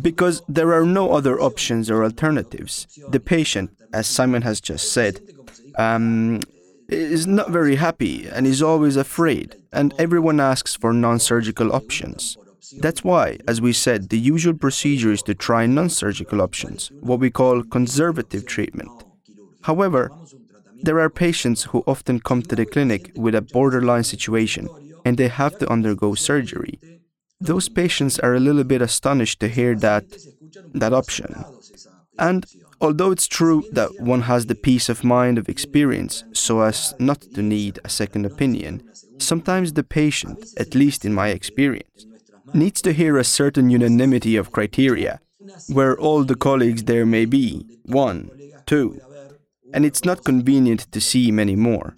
Because 0.00 0.42
there 0.48 0.72
are 0.72 0.84
no 0.84 1.12
other 1.12 1.40
options 1.40 1.90
or 1.90 2.04
alternatives, 2.04 2.86
the 3.08 3.20
patient, 3.20 3.70
as 3.92 4.06
Simon 4.06 4.42
has 4.42 4.60
just 4.60 4.92
said, 4.92 5.20
um, 5.76 6.40
is 6.88 7.26
not 7.26 7.50
very 7.50 7.76
happy 7.76 8.28
and 8.28 8.46
is 8.46 8.62
always 8.62 8.96
afraid, 8.96 9.56
and 9.72 9.94
everyone 9.98 10.40
asks 10.40 10.76
for 10.76 10.92
non 10.92 11.18
surgical 11.18 11.74
options. 11.74 12.36
That's 12.78 13.04
why, 13.04 13.38
as 13.46 13.60
we 13.60 13.72
said, 13.72 14.08
the 14.08 14.18
usual 14.18 14.54
procedure 14.54 15.12
is 15.12 15.22
to 15.24 15.34
try 15.34 15.66
non 15.66 15.88
surgical 15.88 16.40
options, 16.40 16.90
what 17.00 17.20
we 17.20 17.30
call 17.30 17.62
conservative 17.62 18.46
treatment. 18.46 18.90
However, 19.62 20.10
there 20.82 20.98
are 20.98 21.10
patients 21.10 21.64
who 21.64 21.84
often 21.86 22.20
come 22.20 22.42
to 22.42 22.56
the 22.56 22.66
clinic 22.66 23.12
with 23.14 23.34
a 23.34 23.42
borderline 23.42 24.04
situation 24.04 24.68
and 25.04 25.16
they 25.16 25.28
have 25.28 25.58
to 25.58 25.70
undergo 25.70 26.14
surgery. 26.14 26.78
Those 27.44 27.68
patients 27.68 28.18
are 28.18 28.34
a 28.34 28.40
little 28.40 28.64
bit 28.64 28.82
astonished 28.82 29.40
to 29.40 29.48
hear 29.48 29.74
that 29.76 30.04
that 30.74 30.92
option. 30.92 31.44
And 32.18 32.46
Although 32.82 33.12
it's 33.12 33.28
true 33.28 33.64
that 33.70 34.00
one 34.00 34.22
has 34.22 34.46
the 34.46 34.56
peace 34.56 34.88
of 34.88 35.04
mind 35.04 35.38
of 35.38 35.48
experience 35.48 36.24
so 36.32 36.62
as 36.62 36.94
not 36.98 37.20
to 37.34 37.40
need 37.40 37.78
a 37.84 37.88
second 37.88 38.26
opinion, 38.26 38.82
sometimes 39.18 39.72
the 39.72 39.84
patient, 39.84 40.44
at 40.58 40.74
least 40.74 41.04
in 41.04 41.14
my 41.14 41.28
experience, 41.28 42.06
needs 42.52 42.82
to 42.82 42.92
hear 42.92 43.16
a 43.16 43.24
certain 43.24 43.70
unanimity 43.70 44.34
of 44.34 44.50
criteria, 44.50 45.20
where 45.68 45.96
all 45.96 46.24
the 46.24 46.34
colleagues 46.34 46.82
there 46.82 47.06
may 47.06 47.24
be 47.24 47.64
one, 47.84 48.28
two, 48.66 49.00
and 49.72 49.86
it's 49.86 50.04
not 50.04 50.24
convenient 50.24 50.90
to 50.90 51.00
see 51.00 51.30
many 51.30 51.54
more. 51.54 51.94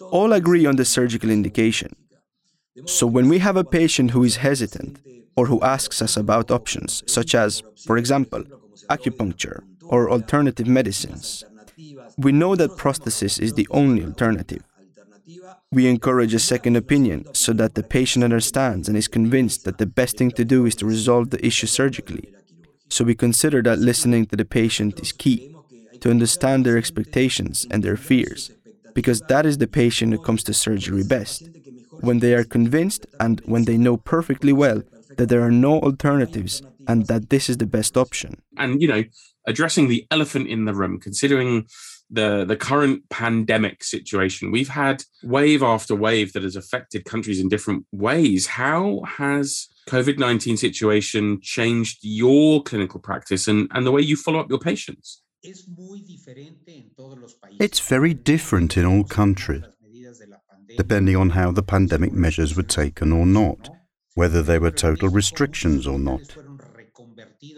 all 0.00 0.32
agree 0.32 0.66
on 0.66 0.76
the 0.76 0.84
surgical 0.84 1.30
indication. 1.30 1.94
So 2.86 3.06
when 3.06 3.28
we 3.28 3.38
have 3.38 3.56
a 3.56 3.64
patient 3.64 4.12
who 4.12 4.22
is 4.22 4.36
hesitant 4.36 5.00
or 5.36 5.46
who 5.46 5.60
asks 5.62 6.00
us 6.00 6.16
about 6.16 6.50
options, 6.50 7.02
such 7.06 7.34
as, 7.34 7.62
for 7.86 7.96
example, 7.96 8.44
acupuncture 8.88 9.62
or 9.82 10.10
alternative 10.10 10.66
medicines, 10.66 11.44
we 12.16 12.32
know 12.32 12.54
that 12.56 12.76
prosthesis 12.76 13.40
is 13.40 13.54
the 13.54 13.66
only 13.70 14.04
alternative. 14.04 14.62
We 15.72 15.88
encourage 15.88 16.34
a 16.34 16.38
second 16.38 16.76
opinion 16.76 17.32
so 17.34 17.52
that 17.54 17.74
the 17.74 17.82
patient 17.82 18.24
understands 18.24 18.88
and 18.88 18.96
is 18.96 19.08
convinced 19.08 19.64
that 19.64 19.78
the 19.78 19.86
best 19.86 20.18
thing 20.18 20.30
to 20.32 20.44
do 20.44 20.66
is 20.66 20.74
to 20.76 20.86
resolve 20.86 21.30
the 21.30 21.44
issue 21.44 21.66
surgically. 21.66 22.34
So 22.88 23.04
we 23.04 23.14
consider 23.14 23.62
that 23.62 23.78
listening 23.78 24.26
to 24.26 24.36
the 24.36 24.44
patient 24.44 24.98
is 25.00 25.12
key 25.12 25.54
to 26.00 26.10
understand 26.10 26.66
their 26.66 26.76
expectations 26.76 27.66
and 27.70 27.82
their 27.82 27.96
fears, 27.96 28.50
because 28.94 29.20
that 29.28 29.46
is 29.46 29.58
the 29.58 29.68
patient 29.68 30.12
who 30.12 30.18
comes 30.18 30.42
to 30.44 30.54
surgery 30.54 31.04
best. 31.04 31.48
When 32.00 32.20
they 32.20 32.34
are 32.34 32.44
convinced 32.44 33.06
and 33.18 33.40
when 33.44 33.64
they 33.64 33.76
know 33.76 33.96
perfectly 33.96 34.52
well 34.52 34.82
that 35.16 35.28
there 35.28 35.42
are 35.42 35.50
no 35.50 35.80
alternatives 35.80 36.62
and 36.88 37.06
that 37.06 37.30
this 37.30 37.48
is 37.48 37.58
the 37.58 37.66
best 37.66 37.96
option. 37.96 38.42
And, 38.56 38.80
you 38.80 38.88
know, 38.88 39.04
addressing 39.46 39.88
the 39.88 40.06
elephant 40.10 40.48
in 40.48 40.64
the 40.64 40.74
room, 40.74 40.98
considering 40.98 41.66
the 42.10 42.44
the 42.44 42.56
current 42.56 43.08
pandemic 43.08 43.84
situation 43.84 44.50
we've 44.50 44.68
had 44.68 45.04
wave 45.22 45.62
after 45.62 45.94
wave 45.94 46.32
that 46.32 46.42
has 46.42 46.56
affected 46.56 47.04
countries 47.04 47.40
in 47.40 47.48
different 47.48 47.86
ways. 47.92 48.48
How 48.48 49.02
has 49.06 49.68
covid-19 49.88 50.58
situation 50.58 51.40
changed 51.40 51.98
your 52.02 52.62
clinical 52.62 53.00
practice 53.00 53.46
and, 53.46 53.68
and 53.72 53.86
the 53.86 53.92
way 53.92 54.02
you 54.02 54.16
follow 54.16 54.40
up 54.40 54.50
your 54.50 54.58
patients? 54.58 55.22
It's 55.42 55.62
very 57.80 58.14
different 58.14 58.76
in 58.76 58.84
all 58.84 59.04
countries 59.04 59.64
depending 60.76 61.16
on 61.16 61.30
how 61.30 61.50
the 61.50 61.62
pandemic 61.62 62.12
measures 62.12 62.56
were 62.56 62.62
taken 62.62 63.12
or 63.12 63.26
not 63.26 63.70
whether 64.14 64.42
they 64.42 64.58
were 64.58 64.70
total 64.70 65.08
restrictions 65.08 65.86
or 65.86 65.98
not 65.98 66.36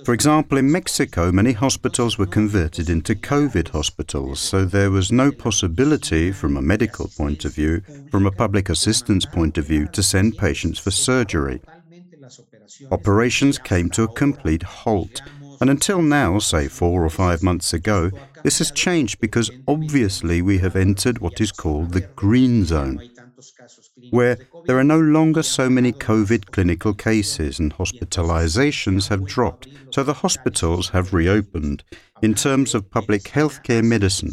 for 0.05 0.15
example, 0.15 0.59
in 0.59 0.71
Mexico, 0.71 1.33
many 1.33 1.53
hospitals 1.53 2.19
were 2.19 2.27
converted 2.27 2.89
into 2.89 3.15
COVID 3.15 3.69
hospitals, 3.69 4.41
so 4.41 4.65
there 4.65 4.91
was 4.91 5.11
no 5.11 5.33
possibility, 5.33 6.31
from 6.33 6.57
a 6.57 6.63
medical 6.63 7.09
point 7.09 7.45
of 7.45 7.55
view, 7.55 7.83
from 8.11 8.27
a 8.27 8.31
public 8.31 8.69
assistance 8.69 9.25
point 9.25 9.59
of 9.59 9.67
view, 9.67 9.89
to 9.89 10.03
send 10.03 10.39
patients 10.39 10.79
for 10.79 10.91
surgery. 10.91 11.61
Operations 12.91 13.59
came 13.59 13.91
to 13.91 14.05
a 14.05 14.09
complete 14.09 14.63
halt, 14.63 15.23
and 15.63 15.71
until 15.71 16.03
now, 16.03 16.41
say 16.41 16.69
four 16.69 17.05
or 17.05 17.09
five 17.09 17.43
months 17.43 17.73
ago, 17.73 18.11
this 18.43 18.59
has 18.59 18.71
changed 18.73 19.21
because 19.21 19.49
obviously 19.69 20.43
we 20.43 20.59
have 20.59 20.75
entered 20.75 21.21
what 21.21 21.41
is 21.41 21.53
called 21.53 21.93
the 21.93 22.01
green 22.17 22.65
zone 22.65 23.01
where 24.11 24.39
there 24.67 24.79
are 24.79 24.85
no 24.85 24.99
longer 24.99 25.43
so 25.43 25.71
many 25.71 25.93
COVID 25.93 26.47
clinical 26.47 26.95
cases 26.95 27.59
and 27.59 27.75
hospitalizations 27.75 29.09
have 29.09 29.25
dropped, 29.25 29.69
so 29.91 30.03
the 30.03 30.15
hospitals 30.15 30.91
have 30.91 31.15
reopened 31.15 31.83
in 32.23 32.35
terms 32.35 32.75
of 32.75 32.91
public 32.91 33.23
healthcare 33.23 33.85
medicine. 33.85 34.33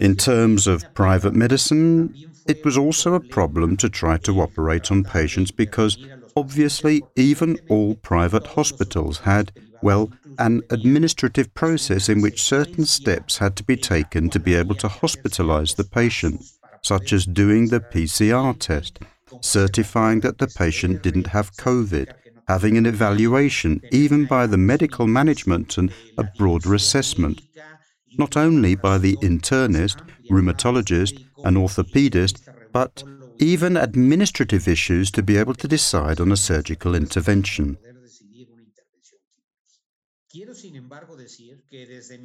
In 0.00 0.16
terms 0.16 0.66
of 0.66 0.92
private 0.94 1.34
medicine, 1.34 2.14
it 2.46 2.64
was 2.64 2.78
also 2.78 3.14
a 3.14 3.20
problem 3.20 3.76
to 3.76 3.88
try 3.88 4.16
to 4.18 4.40
operate 4.40 4.90
on 4.90 5.04
patients 5.04 5.50
because 5.50 5.96
obviously 6.38 7.02
even 7.16 7.58
all 7.68 7.96
private 7.96 8.46
hospitals 8.46 9.18
had, 9.18 9.50
well, 9.82 10.10
an 10.38 10.62
administrative 10.70 11.52
process 11.54 12.08
in 12.08 12.22
which 12.22 12.42
certain 12.42 12.86
steps 12.86 13.38
had 13.38 13.56
to 13.56 13.64
be 13.64 13.76
taken 13.76 14.30
to 14.30 14.38
be 14.38 14.54
able 14.54 14.76
to 14.76 14.86
hospitalize 14.86 15.74
the 15.74 15.84
patient 15.84 16.40
such 16.82 17.12
as 17.12 17.26
doing 17.26 17.68
the 17.68 17.80
PCR 17.80 18.56
test, 18.56 19.00
certifying 19.40 20.20
that 20.20 20.38
the 20.38 20.46
patient 20.46 21.02
didn't 21.02 21.26
have 21.26 21.56
COVID, 21.56 22.12
having 22.46 22.76
an 22.76 22.86
evaluation, 22.86 23.80
even 23.90 24.24
by 24.24 24.46
the 24.46 24.56
medical 24.56 25.08
management 25.08 25.76
and 25.76 25.92
a 26.18 26.24
broader 26.38 26.72
assessment, 26.74 27.40
not 28.16 28.36
only 28.36 28.76
by 28.76 28.96
the 28.96 29.16
internist, 29.16 29.98
rheumatologist, 30.30 31.24
and 31.44 31.56
orthopedist, 31.56 32.36
but 32.72 33.02
even 33.40 33.76
administrative 33.76 34.68
issues 34.68 35.10
to 35.12 35.22
be 35.22 35.36
able 35.36 35.54
to 35.54 35.68
decide 35.68 36.20
on 36.20 36.32
a 36.32 36.36
surgical 36.36 36.94
intervention. 36.94 37.78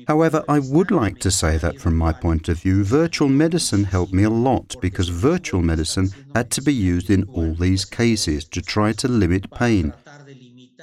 However, 0.08 0.44
I 0.50 0.60
would 0.60 0.92
like 0.92 1.20
to 1.20 1.32
say 1.32 1.58
that 1.58 1.80
from 1.80 1.98
my 1.98 2.12
point 2.12 2.50
of 2.50 2.60
view, 2.60 2.84
virtual 2.84 3.30
medicine 3.30 3.86
helped 3.86 4.14
me 4.14 4.24
a 4.24 4.30
lot 4.30 4.76
because 4.82 5.08
virtual 5.10 5.62
medicine 5.62 6.12
had 6.36 6.52
to 6.52 6.62
be 6.62 6.74
used 6.74 7.10
in 7.10 7.24
all 7.24 7.54
these 7.54 7.86
cases 7.86 8.44
to 8.50 8.62
try 8.62 8.92
to 8.94 9.08
limit 9.08 9.50
pain, 9.52 9.94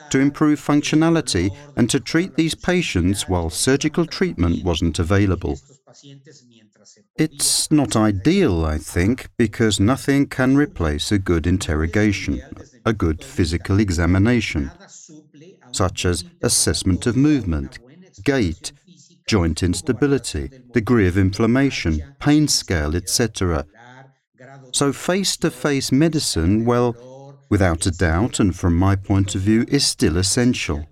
to 0.09 0.19
improve 0.19 0.61
functionality, 0.61 1.55
and 1.77 1.91
to 1.91 2.01
treat 2.01 2.37
these 2.37 2.55
patients 2.55 3.29
while 3.29 3.51
surgical 3.51 4.07
treatment 4.07 4.65
wasn't 4.65 4.99
available. 4.99 5.59
It's 7.17 7.71
not 7.71 7.97
ideal, 7.97 8.65
I 8.65 8.79
think, 8.79 9.29
because 9.37 9.79
nothing 9.81 10.27
can 10.27 10.57
replace 10.57 11.13
a 11.13 11.19
good 11.19 11.47
interrogation, 11.47 12.43
a 12.85 12.93
good 12.93 13.23
physical 13.23 13.79
examination 13.81 14.71
such 15.73 16.05
as 16.05 16.25
assessment 16.43 17.07
of 17.07 17.17
movement, 17.17 17.79
gait, 18.25 18.73
joint 19.27 19.63
instability, 19.63 20.51
degree 20.73 21.07
of 21.07 21.17
inflammation, 21.17 22.03
pain 22.19 22.49
scale, 22.49 22.97
etc. 22.97 23.67
So 24.73 24.93
face 24.93 25.37
to 25.39 25.51
face 25.51 25.93
medicine, 25.93 26.65
well, 26.65 27.37
without 27.49 27.87
a 27.87 27.91
doubt, 27.91 28.41
and 28.41 28.55
from 28.55 28.77
my 28.77 28.97
point 28.97 29.35
of 29.35 29.43
view, 29.43 29.65
is 29.69 29.87
still 29.87 30.17
essential. 30.17 30.87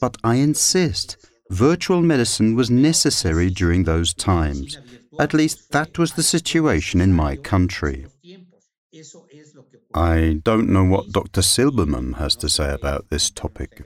But 0.00 0.16
I 0.22 0.36
insist, 0.36 1.16
virtual 1.50 2.02
medicine 2.02 2.54
was 2.54 2.70
necessary 2.70 3.50
during 3.50 3.84
those 3.84 4.14
times. 4.14 4.78
At 5.18 5.34
least 5.34 5.72
that 5.72 5.98
was 5.98 6.12
the 6.12 6.22
situation 6.22 7.00
in 7.00 7.12
my 7.12 7.36
country. 7.36 8.06
I 9.94 10.40
don't 10.42 10.68
know 10.68 10.84
what 10.84 11.12
Dr. 11.12 11.40
Silberman 11.40 12.16
has 12.16 12.36
to 12.36 12.48
say 12.48 12.72
about 12.72 13.08
this 13.10 13.30
topic. 13.30 13.82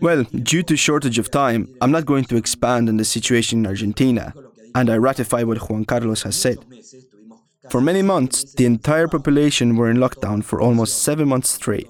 Well, 0.00 0.24
due 0.24 0.62
to 0.64 0.76
shortage 0.76 1.18
of 1.18 1.30
time, 1.30 1.68
I'm 1.80 1.90
not 1.90 2.06
going 2.06 2.24
to 2.24 2.36
expand 2.36 2.88
on 2.88 2.96
the 2.96 3.04
situation 3.04 3.60
in 3.60 3.66
Argentina, 3.66 4.34
and 4.74 4.90
I 4.90 4.96
ratify 4.96 5.42
what 5.42 5.68
Juan 5.68 5.84
Carlos 5.84 6.22
has 6.22 6.36
said. 6.36 6.58
For 7.70 7.80
many 7.80 8.02
months, 8.02 8.54
the 8.54 8.64
entire 8.64 9.08
population 9.08 9.76
were 9.76 9.90
in 9.90 9.96
lockdown 9.98 10.42
for 10.42 10.60
almost 10.60 11.02
seven 11.02 11.28
months 11.28 11.50
straight. 11.50 11.88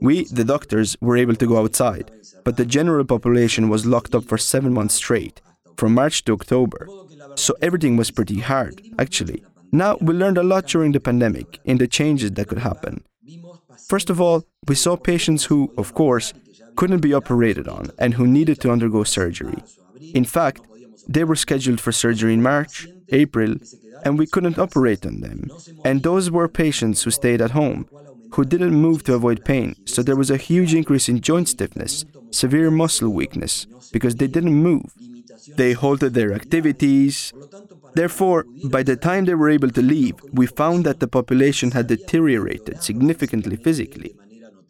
We, 0.00 0.24
the 0.24 0.44
doctors, 0.44 0.96
were 1.00 1.16
able 1.16 1.34
to 1.36 1.46
go 1.46 1.58
outside, 1.58 2.10
but 2.44 2.56
the 2.56 2.64
general 2.64 3.04
population 3.04 3.68
was 3.68 3.86
locked 3.86 4.14
up 4.14 4.24
for 4.24 4.38
seven 4.38 4.72
months 4.72 4.94
straight, 4.94 5.40
from 5.76 5.94
March 5.94 6.24
to 6.24 6.32
October. 6.32 6.88
So 7.34 7.54
everything 7.60 7.96
was 7.96 8.10
pretty 8.10 8.40
hard, 8.40 8.82
actually. 8.98 9.44
Now, 9.72 9.96
we 10.00 10.14
learned 10.14 10.38
a 10.38 10.42
lot 10.42 10.66
during 10.66 10.92
the 10.92 11.00
pandemic 11.00 11.60
in 11.64 11.78
the 11.78 11.86
changes 11.86 12.32
that 12.32 12.48
could 12.48 12.58
happen. 12.58 13.04
First 13.86 14.10
of 14.10 14.20
all, 14.20 14.44
we 14.66 14.74
saw 14.74 14.96
patients 14.96 15.44
who, 15.44 15.72
of 15.76 15.94
course, 15.94 16.32
couldn't 16.76 17.00
be 17.00 17.14
operated 17.14 17.66
on 17.68 17.90
and 17.98 18.14
who 18.14 18.26
needed 18.26 18.60
to 18.60 18.70
undergo 18.70 19.02
surgery. 19.04 19.62
In 20.14 20.24
fact, 20.24 20.60
they 21.08 21.24
were 21.24 21.36
scheduled 21.36 21.80
for 21.80 21.90
surgery 21.90 22.34
in 22.34 22.42
March, 22.42 22.86
April, 23.08 23.54
and 24.04 24.18
we 24.18 24.26
couldn't 24.26 24.58
operate 24.58 25.04
on 25.04 25.20
them. 25.20 25.50
And 25.84 26.02
those 26.02 26.30
were 26.30 26.48
patients 26.48 27.02
who 27.02 27.10
stayed 27.10 27.40
at 27.40 27.52
home, 27.52 27.88
who 28.32 28.44
didn't 28.44 28.74
move 28.74 29.04
to 29.04 29.14
avoid 29.14 29.44
pain, 29.44 29.74
so 29.84 30.02
there 30.02 30.16
was 30.16 30.30
a 30.30 30.36
huge 30.36 30.74
increase 30.74 31.08
in 31.08 31.20
joint 31.20 31.48
stiffness, 31.48 32.04
severe 32.30 32.70
muscle 32.70 33.10
weakness, 33.10 33.66
because 33.92 34.16
they 34.16 34.26
didn't 34.26 34.54
move. 34.54 34.92
They 35.56 35.72
halted 35.72 36.14
their 36.14 36.32
activities, 36.34 37.32
Therefore, 37.94 38.44
by 38.64 38.82
the 38.82 38.96
time 38.96 39.24
they 39.24 39.34
were 39.34 39.50
able 39.50 39.70
to 39.70 39.82
leave, 39.82 40.14
we 40.32 40.46
found 40.46 40.84
that 40.84 41.00
the 41.00 41.08
population 41.08 41.72
had 41.72 41.86
deteriorated 41.88 42.82
significantly 42.82 43.56
physically. 43.56 44.14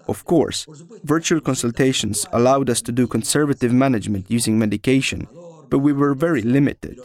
Of 0.07 0.25
course, 0.25 0.67
virtual 1.05 1.41
consultations 1.41 2.27
allowed 2.33 2.71
us 2.71 2.81
to 2.83 2.93
do 2.93 3.07
conservative 3.07 3.73
management 3.73 4.31
using 4.31 4.59
medication, 4.59 5.29
but 5.69 5.81
we 5.81 5.93
were 5.93 6.15
very 6.15 6.43
limited. 6.43 6.99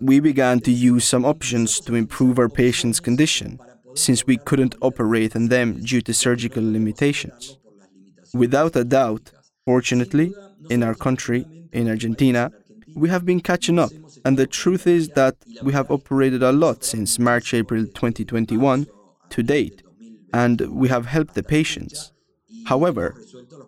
We 0.00 0.20
began 0.20 0.60
to 0.60 0.70
use 0.70 1.04
some 1.04 1.24
options 1.24 1.80
to 1.80 1.94
improve 1.94 2.38
our 2.38 2.48
patients' 2.48 3.00
condition, 3.00 3.58
since 3.98 4.26
we 4.26 4.36
couldn't 4.36 4.74
operate 4.80 5.34
on 5.36 5.48
them 5.48 5.80
due 5.82 6.00
to 6.02 6.14
surgical 6.14 6.62
limitations. 6.62 7.58
Without 8.34 8.76
a 8.76 8.84
doubt, 8.84 9.32
fortunately, 9.64 10.34
in 10.70 10.82
our 10.82 10.94
country, 10.94 11.46
in 11.72 11.88
Argentina, 11.88 12.50
we 12.94 13.08
have 13.08 13.24
been 13.24 13.40
catching 13.40 13.78
up, 13.78 13.90
and 14.24 14.36
the 14.36 14.46
truth 14.46 14.86
is 14.86 15.08
that 15.10 15.36
we 15.62 15.72
have 15.72 15.90
operated 15.90 16.42
a 16.42 16.52
lot 16.52 16.84
since 16.84 17.18
March 17.18 17.54
April 17.54 17.84
2021 17.84 18.86
to 19.30 19.42
date, 19.42 19.82
and 20.32 20.60
we 20.60 20.88
have 20.88 21.06
helped 21.06 21.34
the 21.34 21.42
patients. 21.42 22.12
However, 22.66 23.14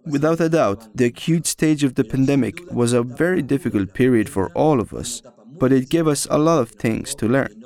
without 0.04 0.40
a 0.40 0.48
doubt, 0.48 0.88
the 0.94 1.06
acute 1.06 1.46
stage 1.46 1.84
of 1.84 1.94
the 1.94 2.04
pandemic 2.04 2.60
was 2.70 2.92
a 2.92 3.02
very 3.02 3.42
difficult 3.42 3.94
period 3.94 4.28
for 4.28 4.50
all 4.52 4.80
of 4.80 4.92
us, 4.92 5.22
but 5.58 5.72
it 5.72 5.88
gave 5.88 6.06
us 6.06 6.26
a 6.30 6.38
lot 6.38 6.60
of 6.60 6.70
things 6.70 7.14
to 7.16 7.28
learn. 7.28 7.59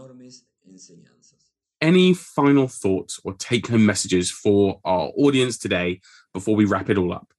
Any 1.85 2.14
final 2.14 2.66
thoughts 2.66 3.20
or 3.25 3.35
take 3.35 3.66
home 3.66 3.85
messages 3.85 4.31
for 4.31 4.81
our 4.87 5.12
audience 5.18 5.59
today 5.59 6.01
before 6.33 6.57
we 6.57 6.64
wrap 6.64 6.88
it 6.88 6.97
all 6.97 7.12
up? 7.12 7.35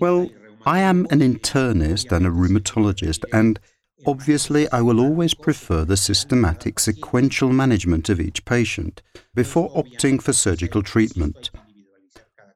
Well, 0.00 0.30
I 0.64 0.78
am 0.78 1.06
an 1.10 1.20
internist 1.20 2.10
and 2.10 2.26
a 2.26 2.30
rheumatologist, 2.30 3.24
and 3.34 3.60
obviously 4.06 4.66
I 4.72 4.80
will 4.80 4.98
always 4.98 5.34
prefer 5.34 5.84
the 5.84 5.98
systematic 5.98 6.78
sequential 6.78 7.50
management 7.52 8.08
of 8.08 8.18
each 8.18 8.46
patient 8.46 9.02
before 9.34 9.68
opting 9.74 10.22
for 10.22 10.32
surgical 10.32 10.82
treatment. 10.82 11.50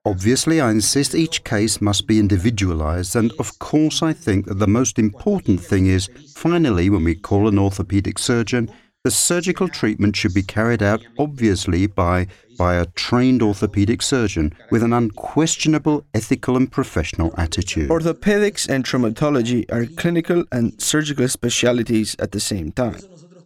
Obviously, 0.07 0.59
I 0.59 0.71
insist 0.71 1.15
each 1.15 1.45
case 1.45 1.83
must 1.83 2.07
be 2.07 2.19
individualized, 2.19 3.15
and 3.15 3.31
of 3.39 3.59
course, 3.59 4.03
I 4.03 4.15
think 4.15 4.47
that 4.47 4.59
the 4.59 4.67
most 4.67 4.99
important 4.99 5.61
thing 5.61 5.87
is 5.87 6.09
finally, 6.35 6.89
when 6.89 7.05
we 7.05 7.15
call 7.15 7.47
an 7.47 7.59
orthopedic 7.59 8.19
surgeon, 8.19 8.71
the 9.05 9.11
surgical 9.11 9.69
treatment 9.69 10.17
should 10.17 10.33
be 10.33 10.43
carried 10.43 10.83
out 10.83 11.05
obviously 11.19 11.87
by, 11.87 12.27
by 12.57 12.75
a 12.77 12.87
trained 12.87 13.43
orthopedic 13.43 14.01
surgeon 14.01 14.51
with 14.71 14.83
an 14.83 14.95
unquestionable 14.95 16.07
ethical 16.15 16.57
and 16.57 16.73
professional 16.73 17.35
attitude. 17.37 17.91
Orthopedics 17.91 18.67
and 18.67 18.83
traumatology 18.83 19.71
are 19.71 19.85
clinical 19.85 20.45
and 20.51 20.81
surgical 20.81 21.29
specialties 21.29 22.17
at 22.19 22.33
the 22.33 22.41
same 22.41 22.73
time. 22.73 22.99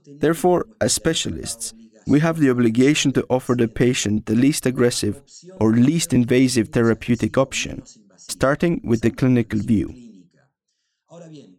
Therefore, 0.07 0.67
as 0.81 0.93
specialists, 0.93 1.75
we 2.07 2.21
have 2.21 2.39
the 2.39 2.51
obligation 2.51 3.11
to 3.13 3.27
offer 3.29 3.57
the 3.57 3.67
patient 3.67 4.27
the 4.27 4.37
least 4.37 4.65
aggressive 4.65 5.21
or 5.59 5.73
least 5.73 6.15
invasive 6.15 6.69
therapeutic 6.69 7.37
option, 7.37 7.83
starting 8.17 8.81
with 8.85 9.01
the 9.01 9.11
clinical 9.11 9.59
view. 9.59 9.93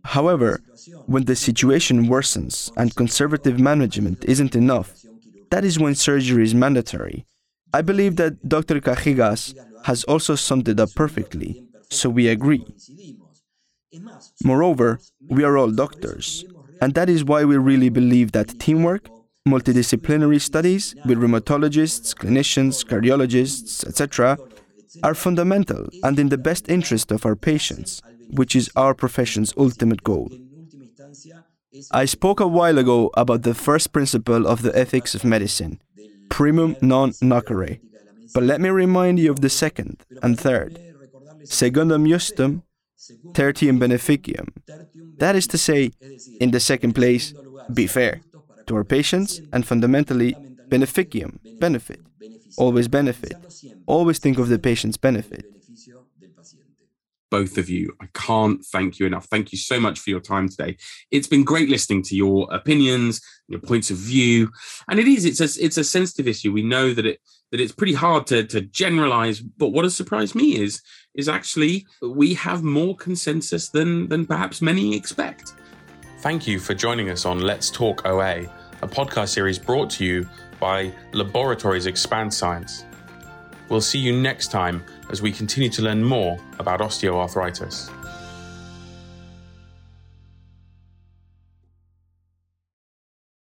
However, 0.05 0.61
when 1.05 1.25
the 1.25 1.35
situation 1.35 2.07
worsens 2.07 2.71
and 2.77 2.95
conservative 2.95 3.59
management 3.59 4.25
isn't 4.25 4.55
enough, 4.55 4.93
that 5.51 5.65
is 5.65 5.79
when 5.79 5.95
surgery 5.95 6.43
is 6.43 6.53
mandatory. 6.55 7.25
I 7.73 7.81
believe 7.81 8.15
that 8.17 8.47
Dr. 8.47 8.79
Cajigas 8.79 9.53
has 9.85 10.03
also 10.05 10.35
summed 10.35 10.67
it 10.67 10.79
up 10.79 10.93
perfectly, 10.95 11.63
so 11.89 12.09
we 12.09 12.27
agree. 12.27 12.65
Moreover, 14.43 14.99
we 15.29 15.43
are 15.43 15.57
all 15.57 15.71
doctors, 15.71 16.45
and 16.81 16.93
that 16.93 17.09
is 17.09 17.23
why 17.23 17.45
we 17.45 17.57
really 17.57 17.89
believe 17.89 18.31
that 18.31 18.59
teamwork, 18.59 19.09
multidisciplinary 19.47 20.39
studies 20.41 20.95
with 21.05 21.17
rheumatologists, 21.19 22.13
clinicians, 22.13 22.85
cardiologists, 22.85 23.85
etc., 23.87 24.37
are 25.03 25.13
fundamental 25.13 25.87
and 26.03 26.19
in 26.19 26.29
the 26.29 26.37
best 26.37 26.69
interest 26.69 27.11
of 27.11 27.25
our 27.25 27.35
patients, 27.35 28.01
which 28.31 28.55
is 28.55 28.69
our 28.75 28.93
profession's 28.93 29.53
ultimate 29.57 30.03
goal. 30.03 30.29
I 31.91 32.05
spoke 32.05 32.39
a 32.39 32.47
while 32.47 32.77
ago 32.77 33.11
about 33.15 33.43
the 33.43 33.53
first 33.53 33.93
principle 33.93 34.47
of 34.47 34.61
the 34.61 34.75
ethics 34.77 35.13
of 35.13 35.23
medicine, 35.23 35.79
primum 36.29 36.75
non 36.81 37.11
nocere. 37.21 37.79
But 38.33 38.43
let 38.43 38.61
me 38.61 38.69
remind 38.69 39.19
you 39.19 39.31
of 39.31 39.41
the 39.41 39.49
second 39.49 40.03
and 40.23 40.39
third. 40.39 40.79
Secundum 41.43 42.05
justum, 42.05 42.63
tertium 43.33 43.79
beneficium. 43.79 44.49
That 45.17 45.35
is 45.35 45.47
to 45.47 45.57
say, 45.57 45.91
in 46.39 46.51
the 46.51 46.59
second 46.59 46.93
place, 46.93 47.33
be 47.73 47.87
fair 47.87 48.21
to 48.67 48.75
our 48.75 48.83
patients 48.83 49.41
and 49.53 49.65
fundamentally, 49.65 50.35
beneficium, 50.69 51.39
benefit. 51.59 52.01
Always 52.57 52.87
benefit. 52.87 53.35
Always 53.85 54.19
think 54.19 54.37
of 54.39 54.49
the 54.49 54.59
patient's 54.59 54.97
benefit 54.97 55.45
both 57.29 57.57
of 57.57 57.69
you. 57.69 57.93
I 58.01 58.07
can't 58.13 58.63
thank 58.65 58.99
you 58.99 59.05
enough. 59.05 59.25
Thank 59.25 59.51
you 59.51 59.57
so 59.57 59.79
much 59.79 59.99
for 59.99 60.09
your 60.09 60.19
time 60.19 60.49
today. 60.49 60.77
It's 61.11 61.27
been 61.27 61.43
great 61.43 61.69
listening 61.69 62.03
to 62.03 62.15
your 62.15 62.47
opinions, 62.51 63.21
your 63.47 63.59
points 63.59 63.91
of 63.91 63.97
view, 63.97 64.51
and 64.89 64.99
it 64.99 65.07
is 65.07 65.25
it's 65.25 65.39
a 65.39 65.63
it's 65.63 65.77
a 65.77 65.83
sensitive 65.83 66.27
issue. 66.27 66.51
We 66.51 66.63
know 66.63 66.93
that 66.93 67.05
it 67.05 67.19
that 67.51 67.59
it's 67.59 67.71
pretty 67.71 67.93
hard 67.93 68.27
to 68.27 68.43
to 68.45 68.61
generalize. 68.61 69.39
But 69.39 69.69
what 69.69 69.85
has 69.85 69.95
surprised 69.95 70.35
me 70.35 70.55
is 70.57 70.81
is 71.15 71.29
actually 71.29 71.85
we 72.01 72.33
have 72.35 72.63
more 72.63 72.95
consensus 72.95 73.69
than 73.69 74.07
than 74.09 74.25
perhaps 74.25 74.61
many 74.61 74.95
expect. 74.95 75.53
Thank 76.19 76.47
you 76.47 76.59
for 76.59 76.73
joining 76.73 77.09
us 77.09 77.25
on 77.25 77.39
Let's 77.39 77.69
Talk 77.69 78.05
OA, 78.05 78.41
a 78.81 78.87
podcast 78.87 79.29
series 79.29 79.57
brought 79.57 79.89
to 79.91 80.05
you 80.05 80.27
by 80.59 80.91
Laboratories 81.13 81.87
Expanscience. 81.87 82.83
We'll 83.69 83.81
see 83.81 83.99
you 83.99 84.11
next 84.11 84.51
time 84.51 84.83
as 85.09 85.21
we 85.21 85.31
continue 85.31 85.69
to 85.69 85.81
learn 85.81 86.03
more 86.03 86.39
about 86.59 86.79
osteoarthritis. 86.79 87.98